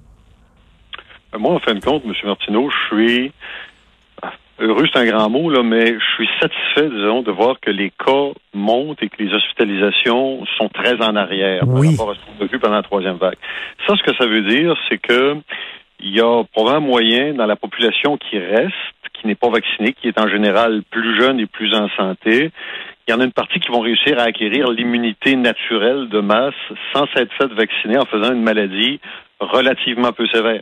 Moi, 1.38 1.54
en 1.54 1.60
fin 1.60 1.74
de 1.74 1.84
compte, 1.84 2.04
M. 2.06 2.14
Martineau, 2.24 2.70
je 2.70 2.96
suis 2.96 3.32
heureux, 4.60 4.86
c'est 4.92 5.00
un 5.00 5.06
grand 5.06 5.30
mot, 5.30 5.50
là, 5.50 5.64
mais 5.64 5.86
je 5.86 6.06
suis 6.16 6.30
satisfait, 6.40 6.90
disons, 6.90 7.22
de 7.22 7.32
voir 7.32 7.60
que 7.60 7.72
les 7.72 7.92
cas 7.92 8.32
montent 8.54 9.02
et 9.02 9.10
que 9.10 9.22
les 9.22 9.34
hospitalisations 9.34 10.46
sont 10.58 10.70
très 10.70 10.96
en 11.02 11.16
arrière 11.16 11.62
par 11.62 11.84
rapport 11.84 12.12
à 12.12 12.16
ce 12.16 12.20
qu'on 12.20 12.46
a 12.46 12.48
vu 12.48 12.60
pendant 12.60 12.76
la 12.76 12.84
troisième 12.84 13.18
vague. 13.18 13.38
Ça, 13.86 13.96
ce 13.96 14.04
que 14.04 14.16
ça 14.16 14.26
veut 14.26 14.44
dire, 14.44 14.76
c'est 14.90 14.98
que 14.98 15.38
il 16.00 16.16
y 16.16 16.22
a 16.22 16.44
probablement 16.54 16.88
moyen 16.88 17.34
dans 17.34 17.46
la 17.46 17.56
population 17.56 18.18
qui 18.18 18.38
reste, 18.38 18.74
qui 19.14 19.28
n'est 19.28 19.36
pas 19.36 19.50
vaccinée, 19.50 19.94
qui 19.94 20.08
est 20.08 20.20
en 20.20 20.28
général 20.28 20.84
plus 20.90 21.20
jeune 21.20 21.40
et 21.40 21.46
plus 21.46 21.74
en 21.74 21.90
santé, 21.98 22.52
il 23.08 23.12
y 23.12 23.14
en 23.14 23.20
a 23.20 23.24
une 23.24 23.32
partie 23.32 23.60
qui 23.60 23.70
vont 23.70 23.82
réussir 23.82 24.18
à 24.20 24.24
acquérir 24.24 24.70
l'immunité 24.72 25.36
naturelle 25.36 26.10
de 26.10 26.20
masse 26.22 26.56
sans 26.92 27.06
s'être 27.16 27.32
fait 27.34 27.54
vacciner 27.54 27.98
en 28.00 28.06
faisant 28.06 28.34
une 28.34 28.42
maladie 28.42 29.00
relativement 29.40 30.12
peu 30.12 30.26
sévère. 30.28 30.62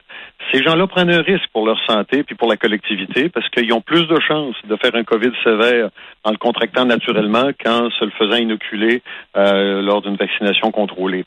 Ces 0.52 0.62
gens-là 0.64 0.88
prennent 0.88 1.12
un 1.12 1.22
risque 1.22 1.48
pour 1.54 1.66
leur 1.66 1.80
santé 1.86 2.24
puis 2.24 2.36
pour 2.36 2.50
la 2.50 2.58
collectivité 2.58 3.30
parce 3.30 3.48
qu'ils 3.50 3.72
ont 3.72 3.82
plus 3.82 4.08
de 4.08 4.20
chances 4.20 4.56
de 4.68 4.76
faire 4.76 4.94
un 4.96 5.04
COVID 5.04 5.32
sévère 5.44 5.90
en 6.24 6.32
le 6.32 6.38
contractant 6.38 6.84
naturellement 6.84 7.52
qu'en 7.64 7.90
se 7.92 8.04
le 8.04 8.12
faisant 8.12 8.36
inoculer 8.36 9.02
euh, 9.38 9.82
lors 9.82 10.02
d'une 10.02 10.16
vaccination 10.16 10.72
contrôlée. 10.72 11.26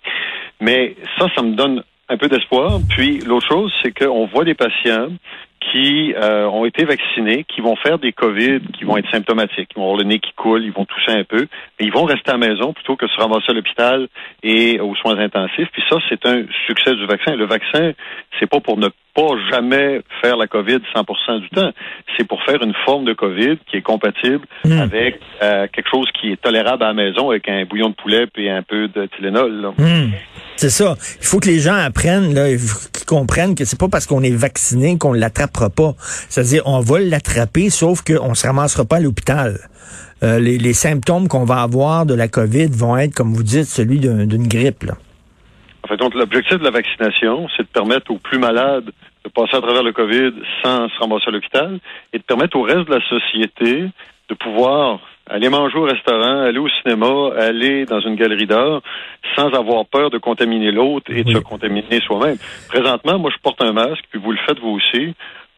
Mais 0.61 0.97
ça, 1.19 1.29
ça 1.35 1.43
me 1.43 1.55
donne 1.55 1.83
un 2.09 2.17
peu 2.17 2.29
d'espoir. 2.29 2.81
Puis 2.89 3.19
l'autre 3.19 3.47
chose, 3.49 3.73
c'est 3.83 3.93
qu'on 3.93 4.27
voit 4.27 4.45
des 4.45 4.55
patients 4.55 5.09
qui 5.71 6.15
euh, 6.15 6.47
ont 6.47 6.65
été 6.65 6.85
vaccinés, 6.85 7.45
qui 7.45 7.61
vont 7.61 7.77
faire 7.77 7.99
des 7.99 8.13
COVID, 8.13 8.61
qui 8.79 8.85
vont 8.85 8.97
être 8.97 9.11
symptomatiques, 9.11 9.69
qui 9.69 9.75
vont 9.77 9.85
avoir 9.85 9.99
le 9.99 10.05
nez 10.05 10.19
qui 10.19 10.33
coule, 10.35 10.65
ils 10.65 10.73
vont 10.73 10.85
tousser 10.85 11.13
un 11.19 11.25
peu, 11.25 11.47
mais 11.79 11.87
ils 11.87 11.93
vont 11.93 12.05
rester 12.05 12.31
à 12.31 12.37
la 12.37 12.49
maison 12.49 12.73
plutôt 12.73 12.97
que 12.97 13.07
se 13.09 13.17
ramasser 13.17 13.51
à 13.51 13.53
l'hôpital 13.53 14.09
et 14.43 14.81
aux 14.81 14.95
soins 14.97 15.19
intensifs. 15.19 15.69
Puis 15.73 15.83
ça, 15.89 15.97
c'est 16.09 16.25
un 16.27 16.45
succès 16.67 16.95
du 16.95 17.07
vaccin. 17.07 17.35
Le 17.35 17.47
vaccin, 17.47 17.93
c'est 18.39 18.49
pas 18.49 18.61
pour 18.61 18.79
ne 18.79 18.89
pas 19.15 19.33
jamais 19.51 20.03
faire 20.21 20.37
la 20.37 20.47
COVID 20.47 20.81
100% 20.95 21.41
du 21.41 21.49
temps. 21.49 21.71
C'est 22.17 22.29
pour 22.29 22.43
faire 22.45 22.63
une 22.63 22.75
forme 22.85 23.05
de 23.07 23.15
COVID 23.15 23.57
qui 23.71 23.79
est 23.79 23.83
compatible 23.83 24.45
hmm. 24.65 24.79
avec 24.79 25.21
euh, 25.43 25.67
quelque 25.73 25.89
chose 25.91 26.07
qui 26.21 26.33
est 26.33 26.41
tolérable 26.41 26.85
à 26.85 26.89
la 26.89 26.95
maison 26.95 27.31
avec 27.31 27.49
un 27.49 27.65
bouillon 27.65 27.89
de 27.89 27.95
poulet 27.95 28.27
et 28.37 28.51
un 28.51 28.63
peu 28.63 28.89
de 28.89 29.07
Tylenol. 29.17 29.73
Hmm. 29.79 30.11
C'est 30.57 30.71
ça. 30.71 30.97
Il 31.21 31.27
faut 31.27 31.39
que 31.39 31.49
les 31.49 31.59
gens 31.59 31.75
apprennent, 31.75 32.35
là, 32.35 32.49
qu'ils 32.49 33.07
comprennent 33.07 33.55
que 33.55 33.65
c'est 33.65 33.79
pas 33.79 33.89
parce 33.89 34.07
qu'on 34.07 34.23
est 34.23 34.35
vacciné 34.35 34.97
qu'on 34.99 35.13
pas. 35.71 35.95
C'est-à-dire, 35.99 36.63
on 36.67 36.81
va 36.81 37.01
l'attraper, 37.01 37.71
sauf 37.71 38.03
qu'on 38.03 38.35
se 38.35 38.47
ramassera 38.47 38.85
pas 38.85 38.97
à 38.97 39.01
l'hôpital. 39.01 39.59
Euh, 40.23 40.39
les, 40.39 40.73
symptômes 40.73 41.29
qu'on 41.29 41.45
va 41.45 41.63
avoir 41.63 42.07
de 42.07 42.15
la 42.15 42.29
COVID 42.29 42.69
vont 42.69 42.97
être, 42.97 43.15
comme 43.15 43.35
vous 43.35 43.43
dites, 43.43 43.67
celui 43.67 43.99
d'une 43.99 44.49
grippe. 44.49 44.85
Là. 44.85 44.95
En 45.85 45.89
fait, 45.89 45.97
donc, 45.99 46.15
l'objectif 46.15 46.59
de 46.59 46.65
la 46.65 46.71
vaccination, 46.71 47.49
c'est 47.57 47.65
de 47.65 47.69
permettre 47.69 48.11
aux 48.11 48.19
plus 48.19 48.39
malades 48.39 48.91
de 49.25 49.31
passer 49.31 49.57
à 49.57 49.61
travers 49.61 49.83
le 49.83 49.93
COVID 49.93 50.33
sans 50.63 50.89
se 50.89 50.99
ramasser 51.01 51.25
à 51.29 51.31
l'hôpital 51.33 51.79
et 52.13 52.19
de 52.19 52.23
permettre 52.23 52.57
au 52.57 52.63
reste 52.63 52.89
de 52.89 52.95
la 52.95 53.09
société 53.09 53.89
de 54.29 54.35
pouvoir 54.35 55.01
aller 55.29 55.49
manger 55.49 55.77
au 55.79 55.83
restaurant, 55.83 56.43
aller 56.43 56.59
au 56.59 56.69
cinéma, 56.69 57.31
aller 57.39 57.85
dans 57.85 58.01
une 58.01 58.15
galerie 58.15 58.47
d'art 58.47 58.81
sans 59.35 59.49
avoir 59.55 59.85
peur 59.87 60.11
de 60.11 60.19
contaminer 60.19 60.71
l'autre 60.71 61.11
et 61.13 61.25
de 61.25 61.33
se 61.33 61.39
contaminer 61.39 62.01
soi-même. 62.01 62.37
Présentement, 62.69 63.19
moi, 63.19 63.31
je 63.35 63.41
porte 63.43 63.61
un 63.63 63.73
masque, 63.73 64.05
puis 64.11 64.21
vous 64.21 64.33
le 64.33 64.39
faites 64.47 64.59
vous 64.61 64.71
aussi, 64.71 65.15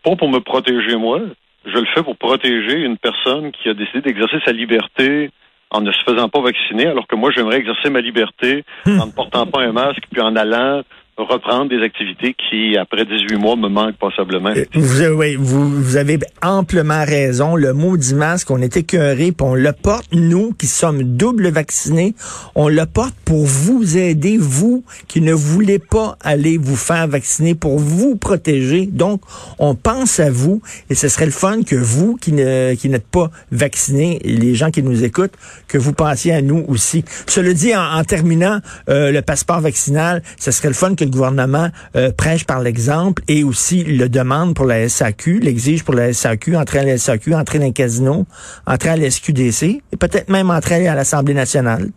pas 0.09 0.17
pour 0.17 0.29
me 0.31 0.41
protéger 0.41 0.97
moi, 0.97 1.21
je 1.65 1.79
le 1.79 1.87
fais 1.95 2.03
pour 2.03 2.17
protéger 2.17 2.79
une 2.81 2.97
personne 2.97 3.53
qui 3.53 3.69
a 3.69 3.75
décidé 3.75 4.01
d'exercer 4.01 4.39
sa 4.45 4.53
liberté 4.53 5.31
en 5.71 5.83
ne 5.83 5.93
se 5.93 6.03
faisant 6.03 6.29
pas 6.31 6.41
vacciner, 6.41 6.87
alors 6.87 7.07
que 7.07 7.15
moi, 7.15 7.31
j'aimerais 7.31 7.59
exercer 7.59 7.91
ma 7.91 8.01
liberté 8.01 8.65
hmm. 8.87 9.01
en 9.01 9.07
ne 9.07 9.13
portant 9.13 9.47
pas 9.47 9.61
un 9.61 9.73
masque, 9.73 10.05
puis 10.11 10.23
en 10.23 10.35
allant 10.35 10.83
reprendre 11.25 11.69
des 11.69 11.83
activités 11.83 12.35
qui, 12.35 12.77
après 12.77 13.05
18 13.05 13.37
mois, 13.37 13.57
me 13.57 13.69
manquent 13.69 13.97
passablement. 13.97 14.51
Euh, 14.51 14.65
vous, 14.75 15.05
oui, 15.05 15.37
vous, 15.37 15.69
vous, 15.69 15.97
avez 15.97 16.19
amplement 16.43 17.05
raison. 17.05 17.57
Le 17.57 17.73
mot 17.73 17.97
dit 17.97 18.15
masque, 18.15 18.51
on 18.51 18.61
est 18.63 18.77
écœuré, 18.77 19.33
puis 19.33 19.47
on 19.47 19.55
le 19.55 19.73
porte, 19.73 20.07
nous 20.13 20.53
qui 20.53 20.67
sommes 20.67 21.03
double 21.03 21.49
vaccinés, 21.49 22.15
on 22.55 22.69
le 22.69 22.87
porte 22.87 23.15
pour 23.25 23.45
vous 23.45 23.97
aider, 23.97 24.37
vous 24.39 24.85
qui 25.09 25.21
ne 25.21 25.33
voulez 25.33 25.79
pas 25.79 26.17
aller 26.23 26.59
vous 26.59 26.77
faire 26.77 27.09
vacciner, 27.09 27.55
pour 27.55 27.79
vous 27.79 28.17
protéger. 28.17 28.87
Donc, 28.87 29.21
on 29.59 29.75
pense 29.75 30.21
à 30.21 30.31
vous, 30.31 30.63
et 30.91 30.95
ce 30.95 31.09
serait 31.09 31.27
le 31.27 31.33
fun 31.33 31.63
que 31.63 31.77
vous 31.77 32.17
qui 32.17 32.33
ne 32.33 32.75
qui 32.75 32.89
n'êtes 32.89 33.09
pas 33.09 33.31
vaccinés, 33.51 34.21
les 34.25 34.55
gens 34.55 34.71
qui 34.71 34.83
nous 34.83 35.05
écoutent, 35.05 35.35
que 35.67 35.79
vous 35.79 35.93
pensiez 35.93 36.33
à 36.33 36.43
nous 36.43 36.65
aussi. 36.69 37.05
Cela 37.27 37.53
dit, 37.53 37.75
en, 37.75 38.05
terminant, 38.05 38.61
euh, 38.89 39.11
le 39.11 39.23
passeport 39.23 39.61
vaccinal, 39.61 40.23
ce 40.39 40.51
serait 40.51 40.69
le 40.69 40.75
fun 40.75 40.95
que 40.95 41.08
le 41.09 41.13
gouvernement 41.13 41.69
euh, 41.97 42.11
prêche 42.17 42.45
par 42.47 42.61
l'exemple 42.61 43.23
et 43.29 43.45
aussi 43.45 43.85
le 43.85 44.09
demande 44.09 44.55
pour 44.55 44.67
la 44.67 44.89
SAQ, 44.89 45.41
l'exige 45.41 45.85
pour 45.85 45.95
la 45.95 46.13
SAQ, 46.13 46.57
entrer 46.57 46.81
à 46.81 46.85
la 46.85 46.99
SAQ, 46.99 47.35
entrer 47.35 47.59
dans 47.59 47.67
un 47.67 47.73
casino, 47.73 48.25
entrer 48.67 48.91
à 48.91 48.97
la 48.97 49.11
SQDC 49.11 49.83
et 49.93 49.97
peut-être 49.99 50.29
même 50.29 50.51
entrer 50.51 50.87
à 50.89 50.95
l'Assemblée 50.95 51.35
nationale. 51.35 51.89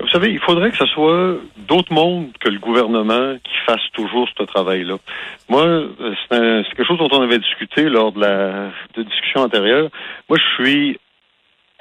Vous 0.00 0.08
savez, 0.08 0.32
il 0.32 0.40
faudrait 0.40 0.70
que 0.72 0.76
ce 0.76 0.86
soit 0.86 1.36
d'autres 1.68 1.92
mondes 1.92 2.26
que 2.40 2.48
le 2.48 2.58
gouvernement 2.58 3.36
qui 3.44 3.54
fasse 3.64 3.82
toujours 3.92 4.28
ce 4.36 4.42
travail-là. 4.42 4.96
Moi, 5.48 5.62
euh, 5.62 6.14
c'est 6.28 6.76
quelque 6.76 6.84
chose 6.84 6.98
dont 6.98 7.08
on 7.12 7.22
avait 7.22 7.38
discuté 7.38 7.84
lors 7.88 8.10
de 8.12 8.20
la 8.20 8.70
de 8.96 9.02
discussion 9.04 9.42
antérieure. 9.42 9.90
Moi, 10.28 10.38
je 10.38 10.62
suis 10.62 10.98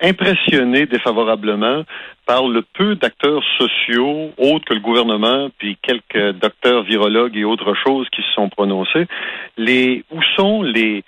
impressionné 0.02 0.86
défavorablement 0.86 1.84
par 2.26 2.48
le 2.48 2.62
peu 2.62 2.96
d'acteurs 2.96 3.44
sociaux, 3.58 4.32
autres 4.38 4.66
que 4.66 4.74
le 4.74 4.80
gouvernement, 4.80 5.50
puis 5.58 5.78
quelques 5.82 6.38
docteurs 6.40 6.84
virologues 6.84 7.38
et 7.38 7.44
autres 7.44 7.74
choses 7.86 8.08
qui 8.10 8.22
se 8.22 8.32
sont 8.34 8.50
prononcés. 8.50 9.08
Les, 9.58 10.04
où 10.12 10.22
sont 10.36 10.64
les, 10.64 11.04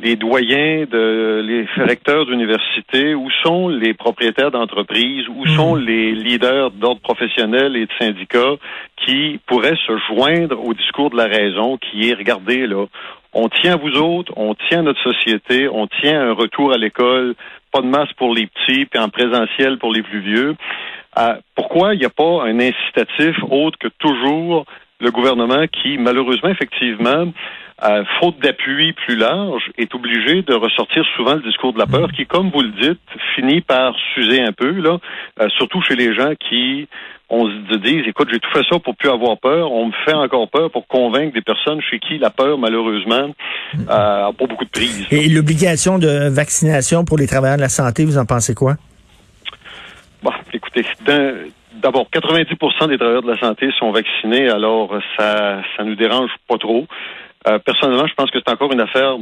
les 0.00 0.16
doyens, 0.16 0.84
de, 0.90 1.42
les 1.44 1.66
recteurs 1.84 2.26
d'université, 2.26 3.14
où 3.14 3.28
sont 3.42 3.68
les 3.68 3.94
propriétaires 3.94 4.50
d'entreprises, 4.50 5.26
où 5.28 5.44
hmm. 5.44 5.56
sont 5.56 5.74
les 5.74 6.12
leaders 6.12 6.70
d'ordre 6.70 7.00
professionnel 7.00 7.76
et 7.76 7.86
de 7.86 7.92
syndicats 7.98 8.56
qui 9.04 9.40
pourraient 9.46 9.78
se 9.86 9.98
joindre 10.08 10.64
au 10.64 10.74
discours 10.74 11.10
de 11.10 11.16
la 11.16 11.26
raison 11.26 11.78
qui 11.78 12.08
est, 12.08 12.14
regardez 12.14 12.66
là, 12.66 12.86
on 13.32 13.48
tient 13.48 13.76
vous 13.76 13.96
autres, 13.98 14.32
on 14.36 14.54
tient 14.54 14.82
notre 14.82 15.02
société, 15.02 15.68
on 15.68 15.86
tient 15.86 16.30
un 16.30 16.32
retour 16.32 16.72
à 16.72 16.78
l'école, 16.78 17.34
pas 17.70 17.80
de 17.80 17.86
masse 17.86 18.12
pour 18.16 18.34
les 18.34 18.46
petits, 18.46 18.86
puis 18.86 19.00
en 19.00 19.08
présentiel 19.08 19.78
pour 19.78 19.92
les 19.92 20.02
plus 20.02 20.20
vieux. 20.20 20.56
Euh, 21.18 21.34
pourquoi 21.54 21.94
il 21.94 22.00
n'y 22.00 22.06
a 22.06 22.10
pas 22.10 22.44
un 22.44 22.58
incitatif 22.60 23.36
autre 23.50 23.78
que 23.78 23.88
toujours 23.98 24.64
le 25.00 25.10
gouvernement 25.10 25.66
qui, 25.66 25.98
malheureusement, 25.98 26.50
effectivement, 26.50 27.32
euh, 27.82 28.04
faute 28.20 28.38
d'appui 28.40 28.92
plus 28.92 29.16
large, 29.16 29.70
est 29.76 29.94
obligé 29.94 30.42
de 30.42 30.54
ressortir 30.54 31.04
souvent 31.16 31.34
le 31.34 31.42
discours 31.42 31.72
de 31.72 31.78
la 31.78 31.86
peur, 31.86 32.10
qui, 32.12 32.26
comme 32.26 32.50
vous 32.50 32.62
le 32.62 32.70
dites, 32.70 33.00
finit 33.36 33.60
par 33.60 33.94
s'user 34.14 34.40
un 34.40 34.52
peu, 34.52 34.70
là, 34.70 34.98
euh, 35.40 35.48
surtout 35.50 35.80
chez 35.82 35.94
les 35.94 36.14
gens 36.14 36.32
qui 36.48 36.88
on 37.30 37.46
se 37.46 37.76
dit, 37.76 38.02
écoute, 38.06 38.28
j'ai 38.32 38.38
tout 38.38 38.50
fait 38.50 38.64
ça 38.70 38.78
pour 38.78 38.96
plus 38.96 39.10
avoir 39.10 39.36
peur. 39.36 39.70
On 39.70 39.88
me 39.88 39.92
fait 40.06 40.14
encore 40.14 40.48
peur 40.48 40.70
pour 40.70 40.86
convaincre 40.86 41.34
des 41.34 41.42
personnes 41.42 41.80
chez 41.82 41.98
qui 41.98 42.16
la 42.16 42.30
peur, 42.30 42.56
malheureusement, 42.56 43.34
euh, 43.74 44.28
a 44.28 44.32
pas 44.32 44.46
beaucoup 44.46 44.64
de 44.64 44.70
prise. 44.70 45.06
Et 45.10 45.28
l'obligation 45.28 45.98
de 45.98 46.28
vaccination 46.30 47.04
pour 47.04 47.18
les 47.18 47.26
travailleurs 47.26 47.58
de 47.58 47.62
la 47.62 47.68
santé, 47.68 48.06
vous 48.06 48.16
en 48.16 48.24
pensez 48.24 48.54
quoi? 48.54 48.76
Bon, 50.22 50.32
écoutez, 50.54 50.86
d'abord, 51.82 52.08
90% 52.10 52.88
des 52.88 52.96
travailleurs 52.96 53.22
de 53.22 53.30
la 53.30 53.38
santé 53.38 53.68
sont 53.78 53.92
vaccinés, 53.92 54.48
alors 54.48 54.98
ça 55.16 55.60
ça 55.76 55.84
nous 55.84 55.96
dérange 55.96 56.30
pas 56.48 56.56
trop. 56.56 56.86
Euh, 57.48 57.58
personnellement, 57.58 58.06
je 58.06 58.14
pense 58.14 58.30
que 58.30 58.38
c'est 58.38 58.52
encore 58.52 58.72
une 58.72 58.80
affaire 58.80 59.16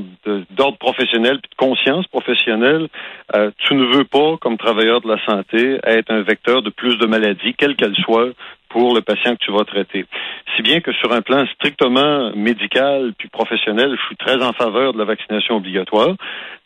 d'ordre 0.50 0.78
professionnel, 0.78 1.36
de 1.36 1.48
conscience 1.56 2.06
professionnelle. 2.08 2.88
Euh, 3.34 3.50
tu 3.58 3.74
ne 3.74 3.84
veux 3.84 4.04
pas, 4.04 4.36
comme 4.40 4.56
travailleur 4.56 5.00
de 5.00 5.08
la 5.08 5.24
santé, 5.24 5.78
être 5.84 6.10
un 6.10 6.22
vecteur 6.22 6.62
de 6.62 6.70
plus 6.70 6.98
de 6.98 7.06
maladies, 7.06 7.54
quelles 7.56 7.76
qu'elles 7.76 7.96
soient, 7.96 8.30
pour 8.68 8.94
le 8.94 9.00
patient 9.00 9.34
que 9.36 9.44
tu 9.44 9.52
vas 9.52 9.64
traiter. 9.64 10.04
Si 10.54 10.62
bien 10.62 10.80
que 10.80 10.92
sur 10.92 11.12
un 11.12 11.22
plan 11.22 11.46
strictement 11.54 12.32
médical 12.34 13.12
puis 13.18 13.28
professionnel, 13.28 13.96
je 13.98 14.06
suis 14.06 14.16
très 14.16 14.42
en 14.42 14.52
faveur 14.52 14.92
de 14.92 14.98
la 14.98 15.04
vaccination 15.04 15.56
obligatoire, 15.56 16.14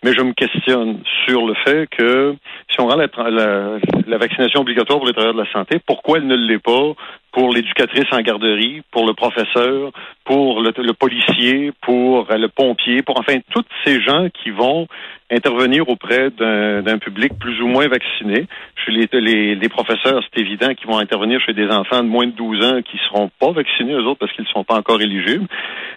mais 0.03 0.13
je 0.13 0.23
me 0.23 0.33
questionne 0.33 1.03
sur 1.27 1.47
le 1.47 1.55
fait 1.65 1.89
que 1.91 2.35
si 2.71 2.81
on 2.81 2.89
rend 2.89 2.97
la, 2.97 4.17
vaccination 4.19 4.61
obligatoire 4.61 4.99
pour 4.99 5.07
les 5.07 5.13
travailleurs 5.13 5.35
de 5.35 5.43
la 5.43 5.53
santé, 5.53 5.79
pourquoi 5.85 6.19
elle 6.19 6.27
ne 6.27 6.37
l'est 6.37 6.63
pas 6.63 6.95
pour 7.33 7.53
l'éducatrice 7.53 8.07
en 8.13 8.21
garderie, 8.21 8.83
pour 8.91 9.07
le 9.07 9.15
professeur, 9.15 9.93
pour 10.25 10.63
le, 10.63 10.93
policier, 10.93 11.73
pour 11.83 12.27
le 12.31 12.49
pompier, 12.49 13.03
pour 13.03 13.19
enfin 13.21 13.39
tous 13.51 13.65
ces 13.85 14.01
gens 14.01 14.29
qui 14.43 14.51
vont 14.51 14.89
intervenir 15.31 15.89
auprès 15.89 16.31
d'un 16.31 16.99
public 16.99 17.33
plus 17.39 17.61
ou 17.61 17.67
moins 17.67 17.87
vacciné. 17.89 18.47
Chez 18.85 18.93
les, 18.93 19.55
les, 19.55 19.69
professeurs, 19.69 20.23
c'est 20.25 20.41
évident 20.41 20.75
qu'ils 20.75 20.89
vont 20.89 20.99
intervenir 20.99 21.41
chez 21.41 21.53
des 21.53 21.69
enfants 21.69 22.03
de 22.03 22.09
moins 22.09 22.27
de 22.27 22.33
12 22.33 22.65
ans 22.65 22.83
qui 22.83 22.99
seront 23.09 23.31
pas 23.39 23.53
vaccinés, 23.53 23.93
eux 23.93 24.05
autres, 24.05 24.19
parce 24.19 24.33
qu'ils 24.33 24.45
ne 24.45 24.51
sont 24.51 24.65
pas 24.65 24.75
encore 24.75 25.01
éligibles. 25.01 25.47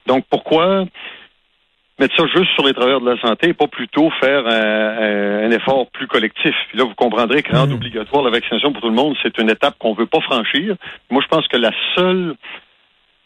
Donc, 0.06 0.26
pourquoi 0.30 0.86
mettre 2.00 2.16
ça 2.16 2.26
juste 2.36 2.52
sur 2.54 2.66
les 2.66 2.74
travailleurs 2.74 3.02
de 3.02 3.10
la 3.10 3.20
santé 3.22 3.50
et 3.50 3.54
pas 3.54 3.68
plutôt 3.68 4.10
faire 4.22 4.46
un, 4.46 5.50
effort 5.52 5.88
plus 5.92 6.08
collectif? 6.08 6.56
Puis 6.70 6.78
là, 6.78 6.84
vous 6.84 6.96
comprendrez 6.96 7.42
que 7.42 7.56
rendre 7.56 7.72
mmh. 7.72 7.76
obligatoire 7.76 8.24
la 8.24 8.32
vaccination 8.32 8.72
pour 8.72 8.82
tout 8.82 8.90
le 8.90 8.96
monde, 8.96 9.16
c'est 9.24 9.38
une 9.40 9.50
étape 9.50 9.78
qu'on 9.80 9.94
veut 9.94 10.06
pas 10.06 10.22
franchir. 10.22 10.76
Moi, 11.10 11.22
je 11.24 11.28
pense 11.28 11.48
que 11.48 11.58
la 11.58 11.72
seule 11.96 12.36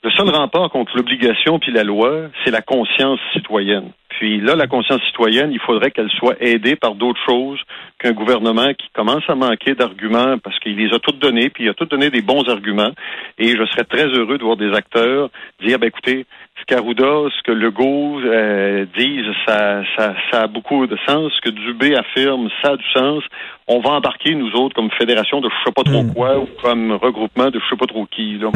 le 0.04 0.12
seul 0.12 0.30
rempart 0.30 0.70
contre 0.70 0.96
l'obligation 0.96 1.60
puis 1.60 1.72
la 1.72 1.84
loi, 1.84 2.30
c'est 2.44 2.52
la 2.52 2.62
conscience 2.62 3.20
citoyenne. 3.34 3.92
Puis 4.10 4.40
là, 4.40 4.56
la 4.56 4.68
conscience 4.68 5.02
citoyenne, 5.08 5.52
il 5.52 5.60
faudrait 5.60 5.92
qu'elle 5.92 6.10
soit 6.12 6.36
aidée 6.40 6.76
par 6.76 6.96
d'autres 6.96 7.20
choses 7.28 7.60
qu'un 8.00 8.14
gouvernement 8.14 8.74
qui 8.74 8.88
commence 8.94 9.24
à 9.28 9.36
manquer 9.36 9.76
d'arguments 9.76 10.38
parce 10.38 10.58
qu'il 10.60 10.76
les 10.78 10.94
a 10.94 11.00
toutes 11.00 11.20
donnés, 11.20 11.50
puis 11.50 11.66
il 11.66 11.70
a 11.70 11.74
toutes 11.74 11.92
donné 11.92 12.10
des 12.10 12.22
bons 12.22 12.48
arguments. 12.48 12.92
Et 13.38 13.56
je 13.56 13.66
serais 13.66 13.84
très 13.84 14.06
heureux 14.06 14.38
de 14.38 14.44
voir 14.44 14.58
des 14.58 14.72
acteurs 14.74 15.30
dire, 15.60 15.80
ben 15.80 15.88
écoutez, 15.88 16.26
ce 16.60 16.66
qu'Arruda, 16.66 17.30
ce 17.38 17.44
que 17.44 17.52
Legault 17.52 18.20
euh, 18.26 18.86
disent, 18.98 19.34
ça, 19.48 19.84
ça, 19.96 20.16
ça 20.32 20.42
a 20.44 20.48
beaucoup 20.48 20.88
de 20.88 20.98
sens. 21.08 21.32
Ce 21.36 21.50
que 21.50 21.50
Dubé 21.50 21.96
affirme, 21.96 22.50
ça 22.62 22.72
a 22.72 22.78
du 22.78 22.92
sens. 22.94 23.24
On 23.68 23.80
va 23.80 23.92
embarquer, 23.92 24.34
nous 24.34 24.52
autres, 24.54 24.74
comme 24.76 24.90
fédération 24.98 25.42
de 25.42 25.50
je 25.50 25.66
sais 25.66 25.74
pas 25.74 25.84
trop 25.84 26.04
hmm. 26.04 26.14
quoi, 26.14 26.40
ou 26.40 26.48
comme 26.64 26.94
regroupement 26.94 27.50
de 27.50 27.60
je 27.60 27.70
sais 27.70 27.78
pas 27.78 27.86
trop 27.86 28.06
qui. 28.06 28.38
Là. 28.40 28.50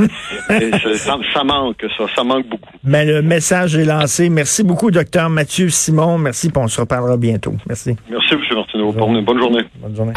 ça, 0.97 1.17
ça, 1.33 1.43
manque, 1.43 1.85
ça. 1.97 2.05
Ça 2.15 2.23
manque 2.23 2.47
beaucoup. 2.47 2.69
Mais 2.83 3.05
le 3.05 3.21
message 3.21 3.75
est 3.75 3.85
lancé. 3.85 4.29
Merci 4.29 4.63
beaucoup, 4.63 4.89
docteur 4.89 5.29
Mathieu 5.41 5.69
Simon. 5.69 6.19
Merci, 6.19 6.51
on 6.55 6.67
se 6.67 6.79
reparlera 6.79 7.17
bientôt. 7.17 7.55
Merci. 7.67 7.95
Merci, 8.11 8.35
M. 8.35 8.39
Martineau. 8.53 8.91
Bonne 8.91 9.01
journée. 9.01 9.23
Bonne 9.23 9.95
journée. 9.95 10.09